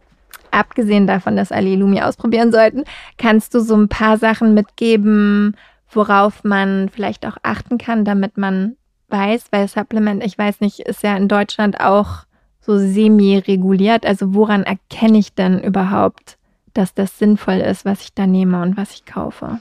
[0.51, 2.83] abgesehen davon, dass alle Illumi ausprobieren sollten,
[3.17, 5.55] kannst du so ein paar Sachen mitgeben,
[5.91, 8.75] worauf man vielleicht auch achten kann, damit man
[9.09, 12.25] weiß, weil Supplement, ich weiß nicht, ist ja in Deutschland auch
[12.61, 14.05] so semi-reguliert.
[14.05, 16.37] Also woran erkenne ich denn überhaupt,
[16.73, 19.59] dass das sinnvoll ist, was ich da nehme und was ich kaufe?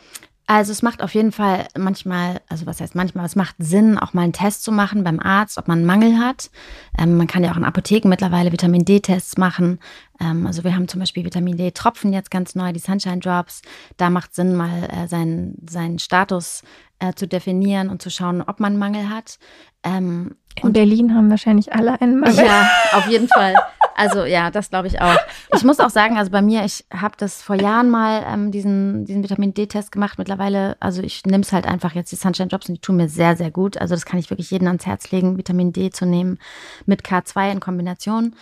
[0.52, 4.14] Also es macht auf jeden Fall manchmal, also was heißt manchmal, es macht Sinn, auch
[4.14, 6.50] mal einen Test zu machen beim Arzt, ob man einen Mangel hat.
[6.98, 9.78] Ähm, man kann ja auch in Apotheken mittlerweile Vitamin D-Tests machen.
[10.20, 13.62] Ähm, also wir haben zum Beispiel Vitamin D-Tropfen jetzt ganz neu, die Sunshine Drops.
[13.96, 16.64] Da macht Sinn, mal äh, seinen, seinen Status
[16.98, 19.38] äh, zu definieren und zu schauen, ob man einen Mangel hat.
[19.84, 22.44] Ähm, in Berlin haben wahrscheinlich alle einen Mangel.
[22.44, 23.54] Ja, auf jeden Fall.
[24.00, 25.18] Also ja, das glaube ich auch.
[25.54, 29.04] Ich muss auch sagen, also bei mir, ich habe das vor Jahren mal ähm, diesen,
[29.04, 30.16] diesen Vitamin D-Test gemacht.
[30.16, 33.10] Mittlerweile, also ich nehme es halt einfach jetzt die Sunshine Drops und die tun mir
[33.10, 33.76] sehr, sehr gut.
[33.76, 36.38] Also das kann ich wirklich jedem ans Herz legen, Vitamin D zu nehmen
[36.86, 38.36] mit K2 in Kombination.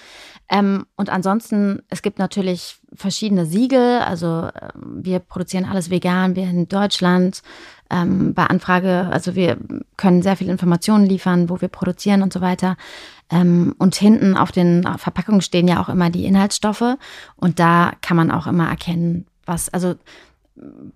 [0.49, 3.99] Ähm, und ansonsten, es gibt natürlich verschiedene Siegel.
[3.99, 7.43] Also ähm, wir produzieren alles vegan, wir in Deutschland.
[7.91, 9.57] Ähm, bei Anfrage, also wir
[9.97, 12.77] können sehr viele Informationen liefern, wo wir produzieren und so weiter.
[13.31, 16.97] Ähm, und hinten auf den Verpackungen stehen ja auch immer die Inhaltsstoffe.
[17.37, 19.95] Und da kann man auch immer erkennen, was, also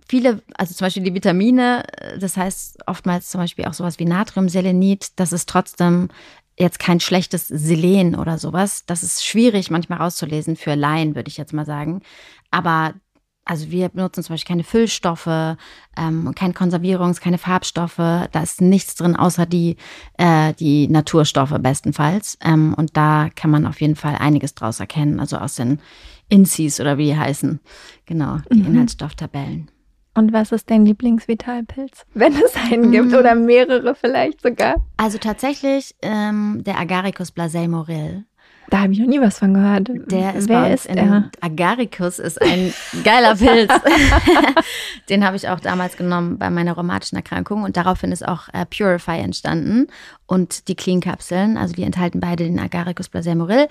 [0.09, 1.85] viele, also zum Beispiel die Vitamine,
[2.19, 6.09] das heißt oftmals zum Beispiel auch sowas wie Natriumselenit, das ist trotzdem
[6.59, 8.85] jetzt kein schlechtes Selen oder sowas.
[8.87, 12.03] Das ist schwierig manchmal rauszulesen für Laien, würde ich jetzt mal sagen.
[12.51, 12.95] Aber
[13.45, 15.57] also wir benutzen zum Beispiel keine Füllstoffe,
[15.97, 17.97] ähm, keine Konservierungs-, keine Farbstoffe.
[17.97, 19.77] Da ist nichts drin, außer die,
[20.17, 22.39] äh, die Naturstoffe bestenfalls.
[22.43, 25.81] Ähm, und da kann man auf jeden Fall einiges draus erkennen, also aus den
[26.29, 27.61] INSIs oder wie die heißen.
[28.07, 28.75] Genau, die mhm.
[28.75, 29.71] Inhaltsstofftabellen.
[30.15, 32.05] Und was ist dein Lieblingsvitalpilz?
[32.15, 32.93] Wenn es einen mm.
[32.93, 34.77] gibt oder mehrere vielleicht sogar.
[34.99, 38.27] Also tatsächlich ähm, der Agaricus blasei morel.
[38.73, 39.91] Da habe ich noch nie was von gehört.
[40.11, 41.31] Der ist Wer ist er?
[41.43, 42.73] Agaricus ist ein
[43.05, 43.71] geiler Pilz.
[45.11, 48.65] Den habe ich auch damals genommen bei meiner rheumatischen Erkrankung und daraufhin ist auch äh,
[48.65, 49.89] Purify entstanden
[50.25, 53.69] und die Clean-Kapseln, also die enthalten beide den Agaricus blasemoril.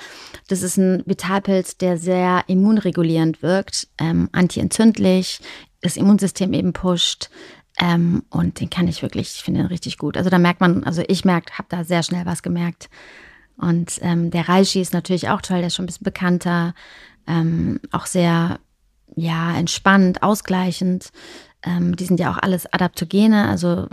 [0.49, 5.39] Das ist ein Vitalpilz, der sehr immunregulierend wirkt, ähm, antientzündlich,
[5.81, 7.31] das Immunsystem eben pusht.
[7.79, 10.15] Ähm, und den kann ich wirklich, ich finde den richtig gut.
[10.15, 12.87] Also da merkt man, also ich merkt, habe da sehr schnell was gemerkt.
[13.57, 16.73] Und ähm, der Reishi ist natürlich auch toll, der ist schon ein bisschen bekannter,
[17.27, 18.59] ähm, auch sehr,
[19.15, 21.11] ja, entspannt, ausgleichend.
[21.63, 23.87] Ähm, die sind ja auch alles Adaptogene, also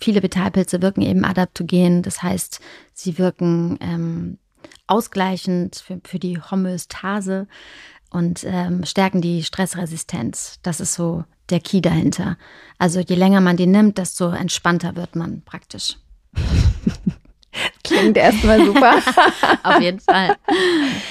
[0.00, 2.60] viele Vitalpilze wirken eben adaptogen, das heißt,
[2.92, 4.38] sie wirken ähm,
[4.86, 7.46] ausgleichend für, für die Homöostase
[8.10, 10.58] und ähm, stärken die Stressresistenz.
[10.62, 12.36] Das ist so der Key dahinter.
[12.78, 15.98] Also je länger man die nimmt, desto entspannter wird man praktisch.
[17.84, 18.94] Klingt erstmal super.
[19.62, 20.36] Auf jeden Fall.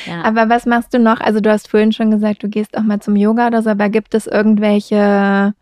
[0.06, 0.24] Ja.
[0.24, 1.20] Aber was machst du noch?
[1.20, 3.90] Also du hast vorhin schon gesagt, du gehst auch mal zum Yoga oder so, aber
[3.90, 5.54] gibt es irgendwelche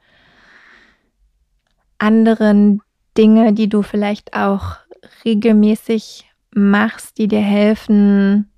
[1.98, 2.82] anderen
[3.18, 4.78] Dinge, die du vielleicht auch
[5.26, 8.50] regelmäßig machst, die dir helfen,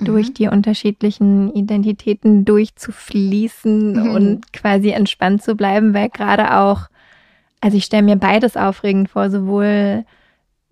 [0.00, 0.04] mhm.
[0.04, 4.10] durch die unterschiedlichen Identitäten durchzufließen mhm.
[4.10, 6.88] und quasi entspannt zu bleiben, weil gerade auch,
[7.60, 10.04] also ich stelle mir beides aufregend vor, sowohl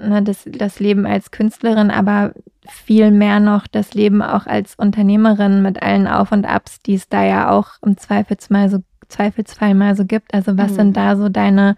[0.02, 2.32] ne, das, das Leben als Künstlerin, aber
[2.68, 7.08] viel mehr noch das Leben auch als Unternehmerin mit allen Auf und Abs, die es
[7.08, 8.78] da ja auch im Zweifelsfall so,
[9.08, 10.32] Zweifelsfall mal so gibt.
[10.32, 10.76] Also was mhm.
[10.76, 11.76] sind da so deine,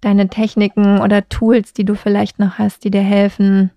[0.00, 3.70] deine Techniken oder Tools, die du vielleicht noch hast, die dir helfen,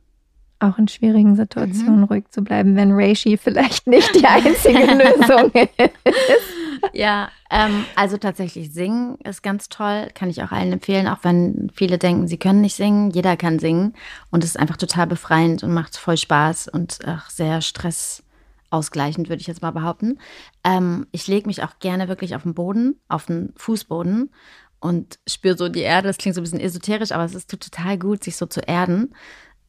[0.59, 2.05] auch in schwierigen Situationen mhm.
[2.05, 6.52] ruhig zu bleiben, wenn Reishi vielleicht nicht die einzige Lösung ist.
[6.91, 11.71] Ja, ähm, also tatsächlich singen ist ganz toll, kann ich auch allen empfehlen, auch wenn
[11.73, 13.11] viele denken, sie können nicht singen.
[13.11, 13.93] Jeder kann singen
[14.31, 19.41] und es ist einfach total befreiend und macht voll Spaß und auch sehr stressausgleichend, würde
[19.41, 20.19] ich jetzt mal behaupten.
[20.63, 24.31] Ähm, ich lege mich auch gerne wirklich auf den Boden, auf den Fußboden
[24.79, 26.09] und spüre so die Erde.
[26.09, 29.15] Das klingt so ein bisschen esoterisch, aber es ist total gut, sich so zu erden.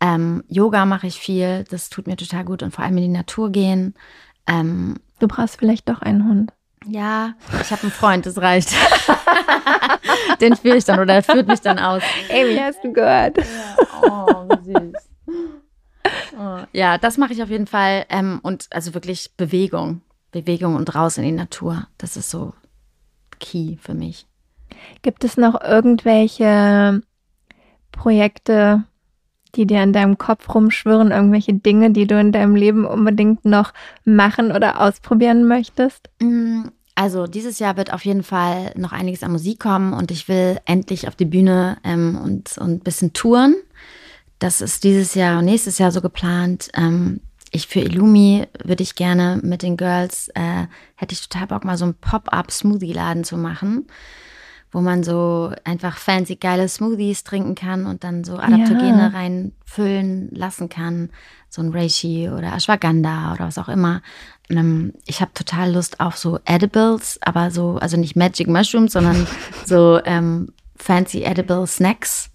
[0.01, 3.09] Ähm, Yoga mache ich viel, das tut mir total gut und vor allem in die
[3.09, 3.95] Natur gehen.
[4.47, 6.53] Ähm, du brauchst vielleicht doch einen Hund.
[6.87, 8.71] Ja, ich habe einen Freund, das reicht.
[10.41, 12.03] Den führe ich dann oder er führt mich dann aus.
[12.31, 13.39] Amy, hast du gehört?
[13.39, 13.77] Ja.
[14.03, 15.09] Oh, wie süß.
[16.39, 18.05] Oh, ja, das mache ich auf jeden Fall.
[18.11, 20.03] Ähm, und also wirklich Bewegung.
[20.33, 21.87] Bewegung und raus in die Natur.
[21.97, 22.53] Das ist so
[23.39, 24.27] key für mich.
[25.03, 27.03] Gibt es noch irgendwelche
[27.93, 28.85] Projekte,
[29.57, 33.73] die dir in deinem Kopf rumschwirren, irgendwelche Dinge, die du in deinem Leben unbedingt noch
[34.05, 36.11] machen oder ausprobieren möchtest?
[36.21, 40.29] Mm, also dieses Jahr wird auf jeden Fall noch einiges an Musik kommen und ich
[40.29, 43.57] will endlich auf die Bühne ähm, und, und ein bisschen touren.
[44.39, 46.71] Das ist dieses Jahr und nächstes Jahr so geplant.
[46.75, 51.65] Ähm, ich für Illumi würde ich gerne mit den Girls, äh, hätte ich total Bock,
[51.65, 53.87] mal so einen Pop-up-Smoothie-Laden zu machen
[54.75, 59.07] wo man so einfach fancy geile Smoothies trinken kann und dann so Adaptogene ja.
[59.07, 61.11] reinfüllen lassen kann.
[61.49, 64.03] So ein Reishi oder Ashwagandha oder was auch immer.
[64.51, 69.29] Ähm, ich habe total Lust auf so Edibles, aber so, also nicht Magic Mushrooms, sondern
[69.65, 72.33] so ähm, fancy Edible Snacks,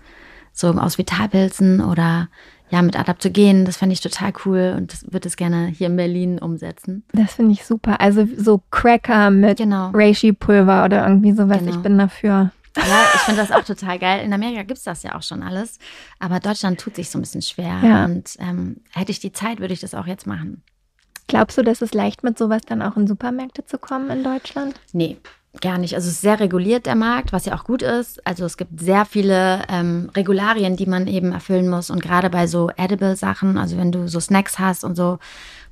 [0.54, 2.30] so aus Vitalpilzen oder
[2.70, 5.96] ja, mit Adaptogenen, das fände ich total cool und das würde es gerne hier in
[5.96, 7.04] Berlin umsetzen.
[7.14, 8.00] Das finde ich super.
[8.00, 9.90] Also so Cracker mit genau.
[9.92, 11.60] Reishi-Pulver oder irgendwie sowas.
[11.60, 11.72] Genau.
[11.72, 12.52] Ich bin dafür.
[12.78, 14.24] Ja, ich finde das auch total geil.
[14.24, 15.80] In Amerika gibt es das ja auch schon alles.
[16.20, 17.80] Aber Deutschland tut sich so ein bisschen schwer.
[17.84, 18.06] Ja.
[18.06, 20.64] Und ähm, hätte ich die Zeit, würde ich das auch jetzt machen.
[21.28, 24.80] Glaubst du, dass es leicht mit sowas dann auch in Supermärkte zu kommen in Deutschland?
[24.94, 25.18] Nee,
[25.62, 25.96] gar nicht.
[25.96, 28.26] Also sehr reguliert, der Markt, was ja auch gut ist.
[28.26, 31.90] Also es gibt sehr viele ähm, Regularien, die man eben erfüllen muss.
[31.90, 35.18] Und gerade bei so Edible-Sachen, also wenn du so Snacks hast und so,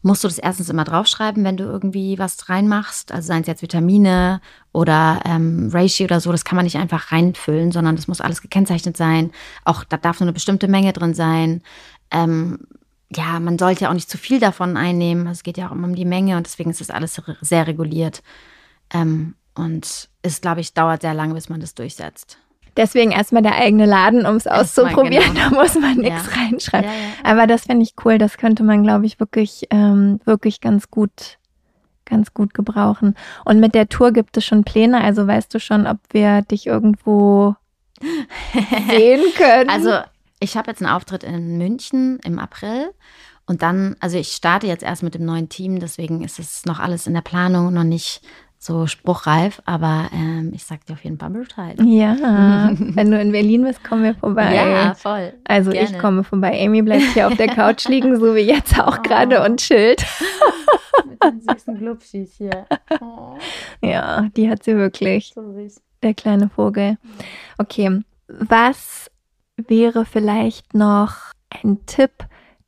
[0.01, 3.11] musst du das erstens immer draufschreiben, wenn du irgendwie was reinmachst.
[3.11, 4.41] Also seien es jetzt Vitamine
[4.73, 8.41] oder ähm, Ratio oder so, das kann man nicht einfach reinfüllen, sondern das muss alles
[8.41, 9.31] gekennzeichnet sein.
[9.63, 11.61] Auch da darf nur eine bestimmte Menge drin sein.
[12.09, 12.59] Ähm,
[13.15, 15.27] ja, man sollte ja auch nicht zu viel davon einnehmen.
[15.27, 18.21] Es geht ja auch immer um die Menge und deswegen ist das alles sehr reguliert.
[18.93, 22.37] Ähm, und es, glaube ich, dauert sehr lange, bis man das durchsetzt.
[22.77, 25.33] Deswegen erstmal der eigene Laden, um es auszuprobieren.
[25.33, 25.49] Genau.
[25.49, 26.41] Da muss man nichts ja.
[26.41, 26.89] reinschreiben.
[26.89, 27.11] Ja, ja.
[27.23, 28.19] Aber das finde ich cool.
[28.19, 31.39] Das könnte man, glaube ich, wirklich, ähm, wirklich ganz gut,
[32.05, 33.15] ganz gut gebrauchen.
[33.45, 35.01] Und mit der Tour gibt es schon Pläne.
[35.03, 37.55] Also weißt du schon, ob wir dich irgendwo
[38.89, 39.69] sehen können?
[39.71, 39.97] Also
[40.39, 42.91] ich habe jetzt einen Auftritt in München im April.
[43.47, 46.79] Und dann, also ich starte jetzt erst mit dem neuen Team, deswegen ist es noch
[46.79, 48.21] alles in der Planung, noch nicht
[48.59, 51.77] so spruchreif, aber ähm, ich sag dir auf jeden Fall Bescheid.
[51.81, 54.55] Ja, wenn du in Berlin bist, kommen wir vorbei.
[54.55, 55.33] Ja, voll.
[55.45, 55.89] Also Gerne.
[55.89, 56.59] ich komme vorbei.
[56.65, 59.01] Amy bleibt hier auf der Couch liegen, so wie jetzt auch oh.
[59.01, 60.05] gerade und chillt.
[61.07, 62.65] Mit den süßen Glubschis hier.
[62.99, 63.37] Oh.
[63.81, 65.31] Ja, die hat sie wirklich.
[65.33, 65.81] So süß.
[66.03, 66.97] Der kleine Vogel.
[67.57, 69.09] Okay, was
[69.55, 71.15] wäre vielleicht noch
[71.49, 72.11] ein Tipp,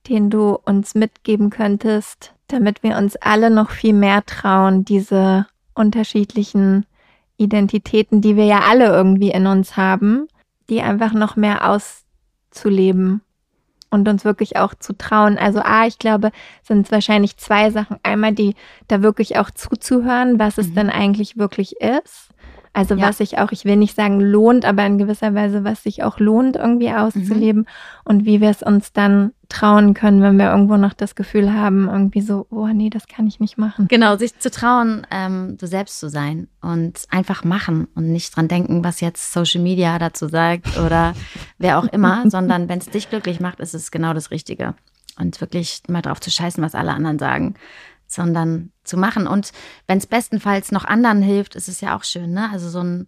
[0.07, 5.45] den du uns mitgeben könntest, damit wir uns alle noch viel mehr trauen, diese
[5.80, 6.86] unterschiedlichen
[7.38, 10.27] Identitäten, die wir ja alle irgendwie in uns haben,
[10.69, 13.21] die einfach noch mehr auszuleben
[13.89, 15.38] und uns wirklich auch zu trauen.
[15.38, 17.97] Also A, ich glaube, sind es wahrscheinlich zwei Sachen.
[18.03, 18.55] Einmal die
[18.88, 20.75] da wirklich auch zuzuhören, was es mhm.
[20.75, 22.30] denn eigentlich wirklich ist.
[22.80, 23.09] Also ja.
[23.09, 26.17] was sich auch, ich will nicht sagen lohnt, aber in gewisser Weise, was sich auch
[26.17, 27.65] lohnt, irgendwie auszuleben mhm.
[28.05, 31.89] und wie wir es uns dann trauen können, wenn wir irgendwo noch das Gefühl haben,
[31.89, 33.89] irgendwie so, oh nee, das kann ich nicht machen.
[33.89, 38.47] Genau, sich zu trauen, ähm, du selbst zu sein und einfach machen und nicht dran
[38.47, 41.13] denken, was jetzt Social Media dazu sagt oder
[41.57, 44.73] wer auch immer, sondern wenn es dich glücklich macht, ist es genau das Richtige.
[45.19, 47.55] Und wirklich mal drauf zu scheißen, was alle anderen sagen
[48.09, 49.27] sondern zu machen.
[49.27, 49.51] Und
[49.87, 52.49] wenn es bestenfalls noch anderen hilft, ist es ja auch schön, ne?
[52.51, 53.05] Also so ein,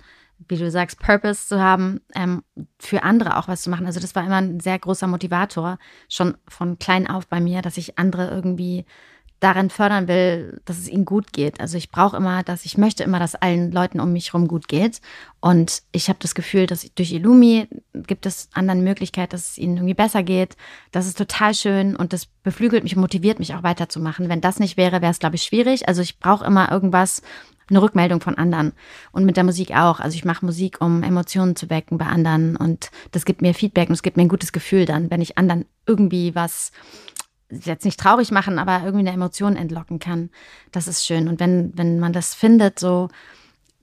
[0.47, 2.43] wie du sagst, Purpose zu haben, ähm,
[2.79, 3.85] für andere auch was zu machen.
[3.85, 5.77] Also das war immer ein sehr großer Motivator,
[6.07, 8.85] schon von klein auf bei mir, dass ich andere irgendwie
[9.41, 11.59] darin fördern will, dass es ihnen gut geht.
[11.59, 14.67] Also ich brauche immer, dass ich möchte immer, dass allen Leuten um mich herum gut
[14.67, 15.01] geht.
[15.39, 19.77] Und ich habe das Gefühl, dass durch Illumi gibt es anderen Möglichkeiten, dass es ihnen
[19.77, 20.55] irgendwie besser geht.
[20.91, 24.29] Das ist total schön und das beflügelt mich und motiviert mich auch weiterzumachen.
[24.29, 25.87] Wenn das nicht wäre, wäre es, glaube ich, schwierig.
[25.87, 27.23] Also ich brauche immer irgendwas,
[27.71, 28.73] eine Rückmeldung von anderen.
[29.11, 29.99] Und mit der Musik auch.
[29.99, 32.55] Also ich mache Musik, um Emotionen zu wecken bei anderen.
[32.55, 35.37] Und das gibt mir Feedback und es gibt mir ein gutes Gefühl dann, wenn ich
[35.37, 36.71] anderen irgendwie was
[37.51, 40.29] jetzt nicht traurig machen, aber irgendwie eine Emotion entlocken kann.
[40.71, 41.27] Das ist schön.
[41.27, 43.09] Und wenn, wenn man das findet, so,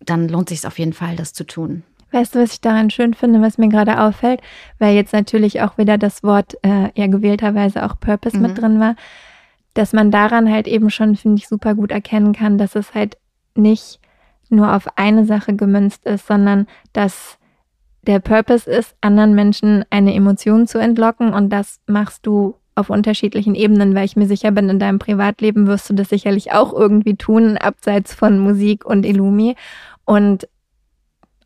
[0.01, 1.83] dann lohnt sich auf jeden Fall, das zu tun.
[2.11, 4.41] Weißt du, was ich daran schön finde, was mir gerade auffällt,
[4.79, 8.43] weil jetzt natürlich auch wieder das Wort äh, ja gewählterweise auch Purpose mhm.
[8.43, 8.97] mit drin war,
[9.75, 13.19] dass man daran halt eben schon, finde ich, super gut erkennen kann, dass es halt
[13.55, 14.01] nicht
[14.49, 17.39] nur auf eine Sache gemünzt ist, sondern dass
[18.03, 23.55] der Purpose ist, anderen Menschen eine Emotion zu entlocken und das machst du auf unterschiedlichen
[23.55, 27.17] Ebenen, weil ich mir sicher bin, in deinem Privatleben wirst du das sicherlich auch irgendwie
[27.17, 29.57] tun, abseits von Musik und Illumi.
[30.05, 30.49] Und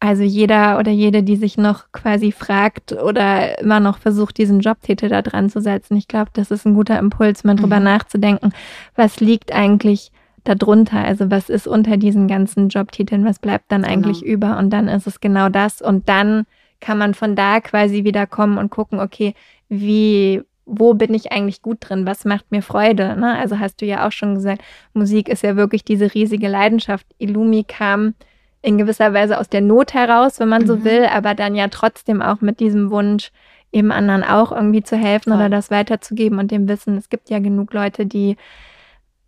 [0.03, 5.09] also jeder oder jede, die sich noch quasi fragt oder immer noch versucht, diesen Jobtitel
[5.09, 7.85] da dran zu setzen, ich glaube, das ist ein guter Impuls, mal drüber mhm.
[7.85, 8.53] nachzudenken,
[8.97, 10.11] was liegt eigentlich
[10.43, 13.93] darunter, also was ist unter diesen ganzen Jobtiteln, was bleibt dann genau.
[13.93, 14.33] eigentlich genau.
[14.33, 16.47] über und dann ist es genau das und dann
[16.81, 19.35] kann man von da quasi wieder kommen und gucken, okay,
[19.69, 23.17] wie wo bin ich eigentlich gut drin, was macht mir Freude.
[23.17, 23.37] Ne?
[23.37, 24.63] Also hast du ja auch schon gesagt,
[24.95, 27.07] Musik ist ja wirklich diese riesige Leidenschaft.
[27.19, 28.15] Illumi kam
[28.63, 30.67] in gewisser Weise aus der Not heraus, wenn man mhm.
[30.67, 33.33] so will, aber dann ja trotzdem auch mit diesem Wunsch,
[33.73, 35.41] eben anderen auch irgendwie zu helfen Voll.
[35.41, 38.37] oder das weiterzugeben und dem Wissen, es gibt ja genug Leute, die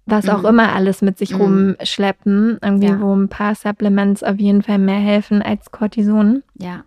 [0.07, 0.49] was auch mhm.
[0.49, 1.41] immer alles mit sich mhm.
[1.41, 3.01] rumschleppen, irgendwie, ja.
[3.01, 6.43] wo ein paar Supplements auf jeden Fall mehr helfen als Cortison.
[6.59, 6.85] Ja.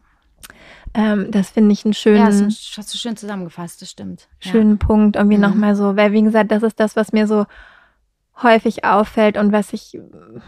[0.98, 2.18] Ähm, das finde ich einen schönen.
[2.18, 4.28] Ja, das hast du schön zusammengefasst, das stimmt.
[4.40, 4.88] Schönen ja.
[4.88, 5.44] Punkt, irgendwie mhm.
[5.44, 7.46] nochmal so, weil wie gesagt, das ist das, was mir so
[8.42, 10.00] häufig auffällt und was ich,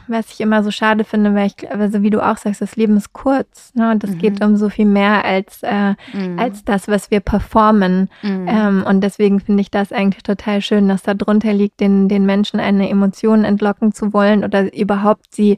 [0.08, 2.98] was ich immer so schade finde, weil ich, also wie du auch sagst, das Leben
[2.98, 3.92] ist kurz, ne?
[3.92, 4.18] Und es mhm.
[4.20, 6.40] geht um so viel mehr als, äh, mhm.
[6.40, 8.10] als das, was wir performen.
[8.22, 8.48] Mhm.
[8.48, 12.26] Ähm, und deswegen finde ich das eigentlich total schön, dass da drunter liegt, den, den
[12.26, 15.58] Menschen eine Emotion entlocken zu wollen oder überhaupt sie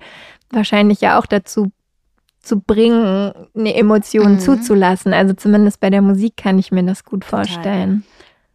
[0.52, 1.72] wahrscheinlich ja auch dazu
[2.42, 4.40] zu bringen, eine Emotion mhm.
[4.40, 5.14] zuzulassen.
[5.14, 7.46] Also zumindest bei der Musik kann ich mir das gut Total.
[7.46, 8.04] vorstellen.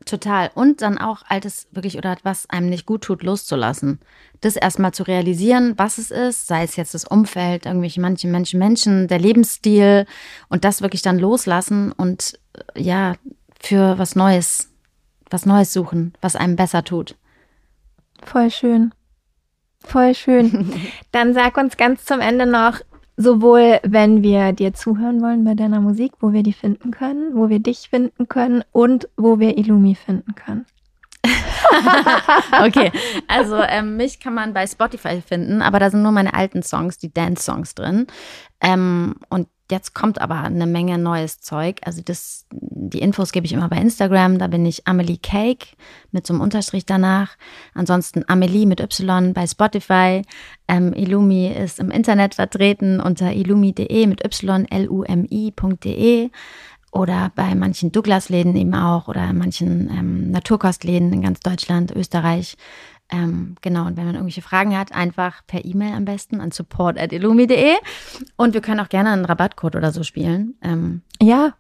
[0.04, 0.50] Total.
[0.54, 3.98] Und dann auch altes wirklich oder was einem nicht gut tut, loszulassen.
[4.40, 8.58] Das erstmal zu realisieren, was es ist, sei es jetzt das Umfeld, irgendwelche manche Menschen,
[8.58, 10.06] Menschen, der Lebensstil
[10.48, 13.14] und das wirklich dann loslassen und äh, ja,
[13.60, 14.70] für was Neues,
[15.28, 17.16] was Neues suchen, was einem besser tut.
[18.22, 18.92] Voll schön.
[19.80, 20.72] Voll schön.
[21.12, 22.80] Dann sag uns ganz zum Ende noch,
[23.16, 27.48] sowohl wenn wir dir zuhören wollen bei deiner Musik, wo wir die finden können, wo
[27.48, 30.66] wir dich finden können und wo wir Illumi finden können.
[32.64, 32.92] okay,
[33.26, 36.98] also ähm, mich kann man bei Spotify finden, aber da sind nur meine alten Songs,
[36.98, 38.06] die Dance-Songs drin.
[38.60, 41.80] Ähm, und Jetzt kommt aber eine Menge neues Zeug.
[41.84, 44.38] Also das, die Infos gebe ich immer bei Instagram.
[44.38, 45.66] Da bin ich Amelie Cake
[46.12, 47.36] mit so einem Unterstrich danach.
[47.74, 50.22] Ansonsten Amelie mit Y bei Spotify.
[50.68, 56.30] Ähm, Illumi ist im Internet vertreten unter illumi.de mit Y, L-U-M-I.de
[56.92, 62.56] oder bei manchen Douglas-Läden eben auch oder manchen ähm, Naturkostläden in ganz Deutschland, Österreich.
[63.10, 67.74] Ähm, genau, und wenn man irgendwelche Fragen hat, einfach per E-Mail am besten an support.illumi.de.
[68.36, 70.54] Und wir können auch gerne einen Rabattcode oder so spielen.
[70.62, 71.54] Ähm, ja,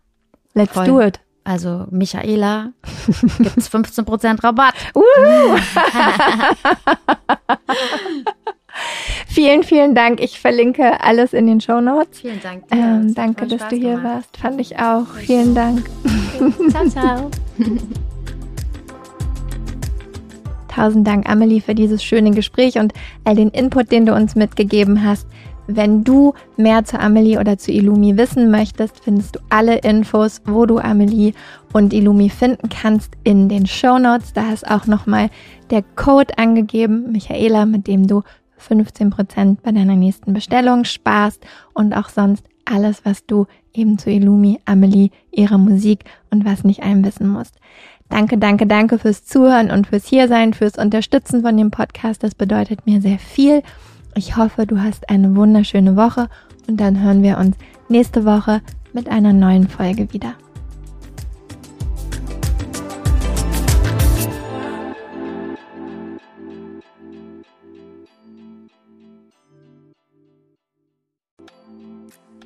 [0.54, 0.86] let's voll.
[0.86, 1.20] do it.
[1.44, 2.72] Also Michaela
[3.38, 4.74] gibt es 15% Rabatt.
[9.28, 10.20] vielen, vielen Dank.
[10.20, 12.20] Ich verlinke alles in den Show Notes.
[12.20, 12.64] Vielen Dank.
[12.70, 14.04] Ähm, danke, dass du hier gemacht.
[14.04, 14.36] warst.
[14.38, 15.06] Fand ich auch.
[15.18, 15.88] Vielen Dank.
[16.70, 17.30] Ciao, ciao.
[20.76, 22.92] Tausend Dank, Amelie, für dieses schöne Gespräch und
[23.24, 25.26] all den Input, den du uns mitgegeben hast.
[25.66, 30.66] Wenn du mehr zu Amelie oder zu Illumi wissen möchtest, findest du alle Infos, wo
[30.66, 31.32] du Amelie
[31.72, 34.34] und Illumi finden kannst, in den Show Notes.
[34.34, 35.30] Da ist auch nochmal
[35.70, 38.22] der Code angegeben, Michaela, mit dem du
[38.60, 44.60] 15% bei deiner nächsten Bestellung sparst und auch sonst alles, was du eben zu Illumi,
[44.66, 47.54] Amelie, ihrer Musik und was nicht einwissen musst.
[48.08, 52.22] Danke, danke, danke fürs Zuhören und fürs Hiersein, fürs Unterstützen von dem Podcast.
[52.22, 53.62] Das bedeutet mir sehr viel.
[54.14, 56.28] Ich hoffe, du hast eine wunderschöne Woche
[56.68, 57.56] und dann hören wir uns
[57.88, 60.34] nächste Woche mit einer neuen Folge wieder.